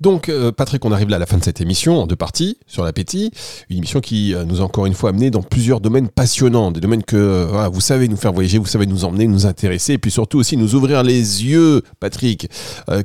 Donc, 0.00 0.28
euh, 0.28 0.50
Patrick, 0.50 0.84
on 0.84 0.92
arrive 0.92 1.08
là 1.08 1.16
à 1.16 1.18
la 1.18 1.26
fin 1.26 1.38
de 1.38 1.44
cette 1.44 1.60
émission 1.60 1.98
en 2.00 2.06
deux 2.06 2.16
parties 2.16 2.58
sur 2.66 2.84
l'appétit. 2.84 3.30
Une 3.70 3.78
émission 3.78 4.00
qui 4.00 4.34
euh, 4.34 4.44
nous 4.44 4.60
a 4.60 4.64
encore 4.64 4.86
une 4.86 4.94
fois 4.94 5.10
amené 5.10 5.30
dans 5.30 5.42
plusieurs 5.42 5.80
domaines 5.80 6.08
passionnants, 6.08 6.70
des 6.70 6.80
domaines 6.80 7.04
que 7.04 7.16
euh, 7.16 7.68
vous 7.68 7.80
savez 7.80 8.08
nous 8.08 8.16
faire 8.16 8.32
voyager, 8.32 8.58
vous 8.58 8.66
savez 8.66 8.86
nous 8.86 9.04
emmener, 9.04 9.26
nous 9.26 9.46
intéresser, 9.46 9.94
et 9.94 9.98
puis 9.98 10.10
surtout 10.10 10.38
aussi 10.38 10.56
nous 10.56 10.74
ouvrir 10.74 11.02
les 11.02 11.44
yeux, 11.44 11.82
Patrick. 12.00 12.48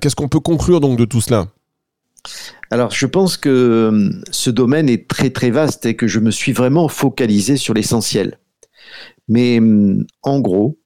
Qu'est-ce 0.02 0.16
qu'on 0.16 0.30
peut 0.30 0.40
conclure 0.40 0.80
donc 0.80 0.98
de 0.98 1.06
tout 1.06 1.22
cela? 1.22 1.48
Alors, 2.72 2.92
je 2.92 3.06
pense 3.06 3.38
que 3.38 4.10
ce 4.32 4.50
domaine 4.50 4.90
est 4.90 5.08
très 5.08 5.30
très 5.30 5.52
vaste 5.52 5.86
et 5.86 5.96
que 5.96 6.08
je 6.08 6.20
me 6.20 6.32
suis 6.32 6.52
vraiment 6.52 6.88
focalisé 6.88 7.58
sur 7.58 7.74
l'essentiel. 7.74 8.40
Mais 9.28 9.60
en 10.24 10.40
gros, 10.40 10.78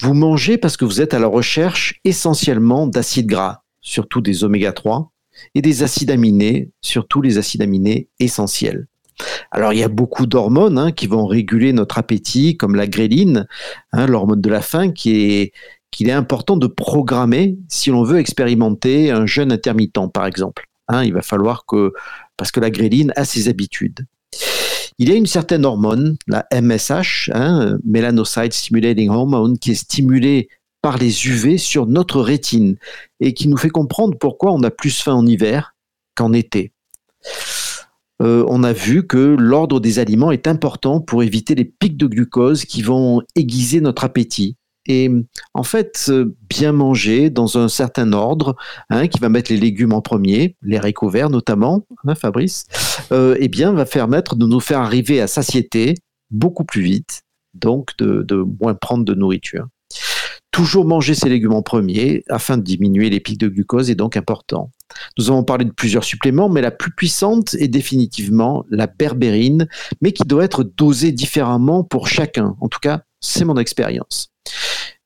vous 0.00 0.14
mangez 0.14 0.58
parce 0.58 0.76
que 0.76 0.84
vous 0.84 1.00
êtes 1.00 1.14
à 1.14 1.18
la 1.18 1.26
recherche 1.26 2.00
essentiellement 2.04 2.86
d'acides 2.86 3.26
gras, 3.26 3.62
surtout 3.80 4.20
des 4.20 4.44
oméga 4.44 4.72
3, 4.72 5.12
et 5.54 5.62
des 5.62 5.82
acides 5.82 6.10
aminés, 6.10 6.70
surtout 6.80 7.22
les 7.22 7.38
acides 7.38 7.62
aminés 7.62 8.08
essentiels. 8.18 8.86
Alors 9.50 9.72
il 9.72 9.78
y 9.78 9.82
a 9.82 9.88
beaucoup 9.88 10.26
d'hormones 10.26 10.78
hein, 10.78 10.92
qui 10.92 11.06
vont 11.06 11.26
réguler 11.26 11.72
notre 11.72 11.98
appétit, 11.98 12.56
comme 12.56 12.74
la 12.74 12.86
gréline, 12.86 13.46
hein, 13.92 14.06
l'hormone 14.06 14.40
de 14.40 14.50
la 14.50 14.60
faim, 14.60 14.92
qui 14.92 15.32
est 15.32 15.52
qu'il 15.90 16.08
est 16.10 16.12
important 16.12 16.56
de 16.58 16.66
programmer 16.66 17.56
si 17.68 17.90
l'on 17.90 18.02
veut 18.02 18.18
expérimenter 18.18 19.10
un 19.10 19.24
jeûne 19.24 19.50
intermittent, 19.50 20.12
par 20.12 20.26
exemple. 20.26 20.66
Hein, 20.88 21.04
il 21.04 21.14
va 21.14 21.22
falloir 21.22 21.64
que, 21.64 21.92
parce 22.36 22.50
que 22.50 22.60
la 22.60 22.70
gréline 22.70 23.12
a 23.16 23.24
ses 23.24 23.48
habitudes. 23.48 24.06
Il 24.98 25.08
y 25.08 25.12
a 25.12 25.14
une 25.14 25.26
certaine 25.26 25.64
hormone, 25.64 26.16
la 26.26 26.46
MSH, 26.52 27.30
hein, 27.32 27.78
Melanocyte 27.84 28.52
Stimulating 28.52 29.10
Hormone, 29.10 29.58
qui 29.58 29.72
est 29.72 29.74
stimulée 29.74 30.48
par 30.82 30.98
les 30.98 31.26
UV 31.26 31.58
sur 31.58 31.86
notre 31.86 32.20
rétine 32.20 32.76
et 33.20 33.34
qui 33.34 33.48
nous 33.48 33.56
fait 33.56 33.70
comprendre 33.70 34.16
pourquoi 34.18 34.52
on 34.52 34.62
a 34.62 34.70
plus 34.70 35.02
faim 35.02 35.14
en 35.14 35.26
hiver 35.26 35.74
qu'en 36.14 36.32
été. 36.32 36.72
Euh, 38.22 38.44
on 38.48 38.62
a 38.62 38.72
vu 38.72 39.06
que 39.06 39.36
l'ordre 39.38 39.78
des 39.80 39.98
aliments 39.98 40.30
est 40.30 40.46
important 40.46 41.00
pour 41.00 41.22
éviter 41.22 41.54
les 41.54 41.64
pics 41.64 41.96
de 41.96 42.06
glucose 42.06 42.64
qui 42.64 42.82
vont 42.82 43.22
aiguiser 43.34 43.80
notre 43.80 44.04
appétit. 44.04 44.56
Et 44.86 45.10
en 45.54 45.62
fait, 45.62 46.10
bien 46.48 46.72
manger 46.72 47.30
dans 47.30 47.58
un 47.58 47.68
certain 47.68 48.12
ordre, 48.12 48.56
hein, 48.90 49.08
qui 49.08 49.18
va 49.18 49.28
mettre 49.28 49.52
les 49.52 49.58
légumes 49.58 49.92
en 49.92 50.00
premier, 50.00 50.56
les 50.62 50.76
haricots 50.76 51.10
notamment, 51.28 51.86
hein, 52.06 52.14
Fabrice, 52.14 52.64
euh, 53.12 53.36
eh 53.38 53.48
bien, 53.48 53.72
va 53.72 53.84
permettre 53.84 54.36
de 54.36 54.46
nous 54.46 54.60
faire 54.60 54.80
arriver 54.80 55.20
à 55.20 55.26
satiété 55.26 55.94
beaucoup 56.30 56.64
plus 56.64 56.82
vite, 56.82 57.22
donc 57.54 57.96
de, 57.98 58.22
de 58.22 58.44
moins 58.60 58.74
prendre 58.74 59.04
de 59.04 59.14
nourriture. 59.14 59.66
Toujours 60.50 60.86
manger 60.86 61.14
ces 61.14 61.28
légumes 61.28 61.52
en 61.52 61.62
premier 61.62 62.24
afin 62.30 62.56
de 62.56 62.62
diminuer 62.62 63.10
les 63.10 63.20
pics 63.20 63.38
de 63.38 63.48
glucose 63.48 63.90
est 63.90 63.94
donc 63.94 64.16
important. 64.16 64.72
Nous 65.18 65.28
avons 65.28 65.44
parlé 65.44 65.66
de 65.66 65.70
plusieurs 65.70 66.04
suppléments, 66.04 66.48
mais 66.48 66.62
la 66.62 66.70
plus 66.70 66.92
puissante 66.92 67.54
est 67.54 67.68
définitivement 67.68 68.64
la 68.70 68.86
berbérine, 68.86 69.68
mais 70.00 70.12
qui 70.12 70.22
doit 70.24 70.44
être 70.44 70.64
dosée 70.64 71.12
différemment 71.12 71.84
pour 71.84 72.08
chacun. 72.08 72.56
En 72.60 72.68
tout 72.68 72.78
cas, 72.80 73.02
c'est 73.20 73.44
mon 73.44 73.56
expérience. 73.58 74.30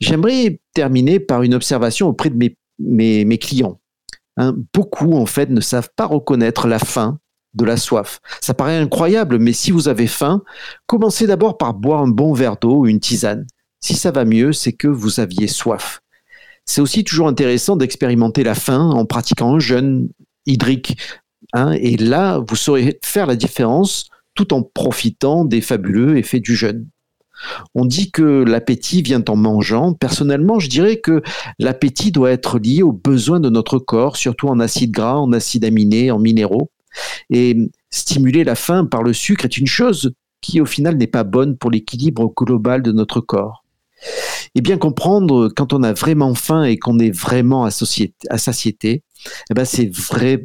J'aimerais 0.00 0.60
terminer 0.74 1.20
par 1.20 1.42
une 1.42 1.54
observation 1.54 2.08
auprès 2.08 2.30
de 2.30 2.54
mes, 2.78 3.38
clients. 3.38 3.80
Hein, 4.36 4.56
beaucoup, 4.72 5.12
en 5.12 5.26
fait, 5.26 5.50
ne 5.50 5.60
savent 5.60 5.90
pas 5.94 6.06
reconnaître 6.06 6.66
la 6.66 6.78
faim 6.78 7.18
de 7.54 7.64
la 7.64 7.76
soif. 7.76 8.20
Ça 8.40 8.54
paraît 8.54 8.78
incroyable, 8.78 9.38
mais 9.38 9.52
si 9.52 9.70
vous 9.70 9.88
avez 9.88 10.06
faim, 10.06 10.42
commencez 10.86 11.26
d'abord 11.26 11.58
par 11.58 11.74
boire 11.74 12.02
un 12.02 12.08
bon 12.08 12.32
verre 12.32 12.56
d'eau 12.56 12.78
ou 12.78 12.86
une 12.86 13.00
tisane. 13.00 13.46
Si 13.80 13.94
ça 13.94 14.10
va 14.10 14.24
mieux, 14.24 14.52
c'est 14.52 14.72
que 14.72 14.88
vous 14.88 15.20
aviez 15.20 15.48
soif. 15.48 16.00
C'est 16.64 16.80
aussi 16.80 17.02
toujours 17.04 17.28
intéressant 17.28 17.76
d'expérimenter 17.76 18.44
la 18.44 18.54
faim 18.54 18.90
en 18.90 19.04
pratiquant 19.04 19.54
un 19.54 19.58
jeûne 19.58 20.08
hydrique. 20.46 20.96
Hein, 21.52 21.72
et 21.72 21.96
là, 21.96 22.38
vous 22.46 22.56
saurez 22.56 22.98
faire 23.02 23.26
la 23.26 23.36
différence 23.36 24.08
tout 24.34 24.54
en 24.54 24.62
profitant 24.62 25.44
des 25.44 25.60
fabuleux 25.60 26.16
effets 26.16 26.40
du 26.40 26.54
jeûne. 26.54 26.86
On 27.74 27.84
dit 27.84 28.10
que 28.10 28.22
l'appétit 28.22 29.02
vient 29.02 29.24
en 29.28 29.36
mangeant. 29.36 29.94
Personnellement, 29.94 30.58
je 30.58 30.68
dirais 30.68 30.96
que 30.96 31.22
l'appétit 31.58 32.12
doit 32.12 32.30
être 32.30 32.58
lié 32.58 32.82
aux 32.82 32.92
besoins 32.92 33.40
de 33.40 33.48
notre 33.48 33.78
corps, 33.78 34.16
surtout 34.16 34.48
en 34.48 34.60
acides 34.60 34.90
gras, 34.90 35.16
en 35.16 35.32
acides 35.32 35.64
aminés, 35.64 36.10
en 36.10 36.18
minéraux. 36.18 36.70
Et 37.30 37.56
stimuler 37.90 38.44
la 38.44 38.54
faim 38.54 38.84
par 38.84 39.02
le 39.02 39.12
sucre 39.12 39.44
est 39.44 39.58
une 39.58 39.66
chose 39.66 40.12
qui, 40.40 40.60
au 40.60 40.66
final, 40.66 40.96
n'est 40.96 41.06
pas 41.06 41.24
bonne 41.24 41.56
pour 41.56 41.70
l'équilibre 41.70 42.32
global 42.36 42.82
de 42.82 42.92
notre 42.92 43.20
corps. 43.20 43.64
Et 44.54 44.62
bien 44.62 44.78
comprendre 44.78 45.50
quand 45.54 45.72
on 45.72 45.82
a 45.82 45.92
vraiment 45.92 46.34
faim 46.34 46.64
et 46.64 46.76
qu'on 46.76 46.98
est 46.98 47.10
vraiment 47.10 47.64
à, 47.64 47.70
satiété, 47.70 49.02
eh 49.50 49.54
ben 49.54 49.64
c'est 49.64 49.90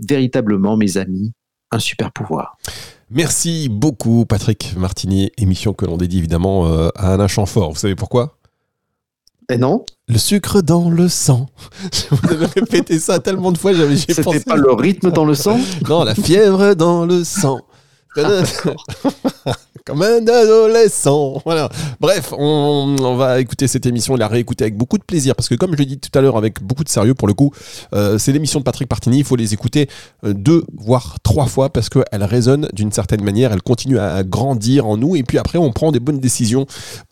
véritablement, 0.08 0.78
mes 0.78 0.98
amis, 0.98 1.32
un 1.72 1.80
super 1.80 2.12
pouvoir. 2.12 2.58
Merci 3.10 3.70
beaucoup, 3.70 4.26
Patrick 4.26 4.76
Martini. 4.78 5.32
Émission 5.38 5.74
que 5.74 5.86
l'on 5.86 5.98
dédie 5.98 6.18
évidemment 6.18 6.68
euh, 6.68 6.90
à 6.96 7.14
Alain 7.14 7.28
Chamfort. 7.28 7.72
Vous 7.72 7.80
savez 7.80 7.96
pourquoi? 7.96 8.38
Et 9.50 9.58
non 9.58 9.86
Le 10.08 10.18
sucre 10.18 10.62
dans 10.62 10.90
le 10.90 11.08
sang. 11.08 11.48
Vous 12.12 12.32
avez 12.32 12.48
répété 12.48 13.00
ça 13.00 13.20
tellement 13.20 13.52
de 13.52 13.58
fois, 13.58 13.74
j'avais 13.74 13.96
C'était 13.96 14.40
pas 14.40 14.56
le 14.56 14.72
rythme 14.72 15.12
dans 15.12 15.26
le 15.26 15.36
sang? 15.36 15.60
Non, 15.88 16.04
la 16.04 16.16
fièvre 16.16 16.74
dans 16.74 17.06
le 17.06 17.24
sang. 17.24 17.62
comme 19.86 20.02
un 20.02 20.28
adolescent. 20.28 21.42
Voilà. 21.46 21.70
Bref, 22.00 22.34
on, 22.36 23.16
va 23.18 23.40
écouter 23.40 23.68
cette 23.68 23.86
émission, 23.86 24.16
la 24.16 24.28
réécouter 24.28 24.64
avec 24.64 24.76
beaucoup 24.76 24.98
de 24.98 25.04
plaisir 25.04 25.36
parce 25.36 25.48
que 25.48 25.54
comme 25.54 25.74
je 25.74 25.78
l'ai 25.78 25.86
dit 25.86 26.00
tout 26.00 26.10
à 26.18 26.22
l'heure 26.22 26.38
avec 26.38 26.62
beaucoup 26.64 26.84
de 26.84 26.90
sérieux 26.90 27.14
pour 27.14 27.28
le 27.28 27.36
coup, 27.36 27.52
euh, 27.94 28.18
c'est 28.18 28.32
l'émission 28.32 28.60
de 28.60 28.64
Patrick 28.64 28.90
Partini. 28.90 29.20
Il 29.20 29.24
faut 29.24 29.36
les 29.36 29.54
écouter 29.54 29.88
euh, 30.26 30.34
deux 30.34 30.64
voire 30.76 31.18
trois 31.22 31.46
fois 31.46 31.70
parce 31.70 31.90
qu'elle 31.90 32.24
résonne 32.24 32.68
d'une 32.74 32.92
certaine 32.92 33.24
manière, 33.24 33.54
elle 33.54 33.62
continue 33.62 34.00
à, 34.00 34.24
grandir 34.24 34.88
en 34.88 34.98
nous 34.98 35.16
et 35.16 35.22
puis 35.22 35.38
après 35.38 35.60
on 35.60 35.72
prend 35.72 35.92
des 35.92 36.00
bonnes 36.00 36.20
décisions 36.20 36.66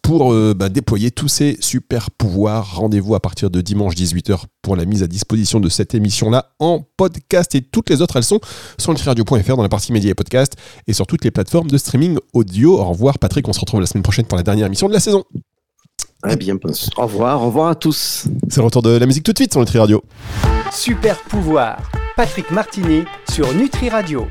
pour 0.03 0.33
euh, 0.33 0.53
bah, 0.53 0.69
déployer 0.69 1.09
tous 1.09 1.29
ces 1.29 1.57
super 1.59 2.11
pouvoirs. 2.11 2.75
Rendez-vous 2.75 3.15
à 3.15 3.19
partir 3.19 3.49
de 3.49 3.61
dimanche 3.61 3.95
18h 3.95 4.43
pour 4.61 4.75
la 4.75 4.85
mise 4.85 5.01
à 5.01 5.07
disposition 5.07 5.59
de 5.59 5.69
cette 5.69 5.95
émission-là 5.95 6.51
en 6.59 6.85
podcast 6.97 7.55
et 7.55 7.61
toutes 7.61 7.89
les 7.89 8.01
autres 8.01 8.17
elles 8.17 8.23
sont 8.23 8.39
sur 8.77 8.93
le 8.93 8.99
radio.fr 9.03 9.55
dans 9.55 9.63
la 9.63 9.69
partie 9.69 9.91
médias 9.91 10.11
et 10.11 10.13
podcast 10.13 10.55
et 10.85 10.93
sur 10.93 11.07
toutes 11.07 11.23
les 11.23 11.31
plateformes 11.31 11.71
de 11.71 11.77
streaming 11.77 12.19
audio 12.33 12.77
au 12.79 12.83
revoir 12.83 13.17
Patrick, 13.17 13.47
on 13.47 13.53
se 13.53 13.59
retrouve 13.59 13.79
la 13.79 13.87
semaine 13.87 14.03
prochaine 14.03 14.25
pour 14.25 14.37
la 14.37 14.43
dernière 14.43 14.67
émission 14.67 14.87
de 14.87 14.93
la 14.93 14.99
saison. 14.99 15.23
Très 16.21 16.37
bien, 16.37 16.55
au 16.97 17.01
revoir, 17.01 17.41
au 17.41 17.45
revoir 17.47 17.69
à 17.69 17.75
tous. 17.75 18.27
C'est 18.49 18.57
le 18.57 18.65
retour 18.65 18.81
de 18.81 18.91
la 18.91 19.05
musique 19.05 19.23
tout 19.23 19.33
de 19.33 19.37
suite 19.37 19.51
sur 19.51 19.59
Nutri 19.59 19.79
Radio. 19.79 20.03
Super 20.71 21.17
pouvoir, 21.23 21.81
Patrick 22.15 22.51
Martini 22.51 23.03
sur 23.29 23.53
Nutri 23.53 23.89
Radio. 23.89 24.27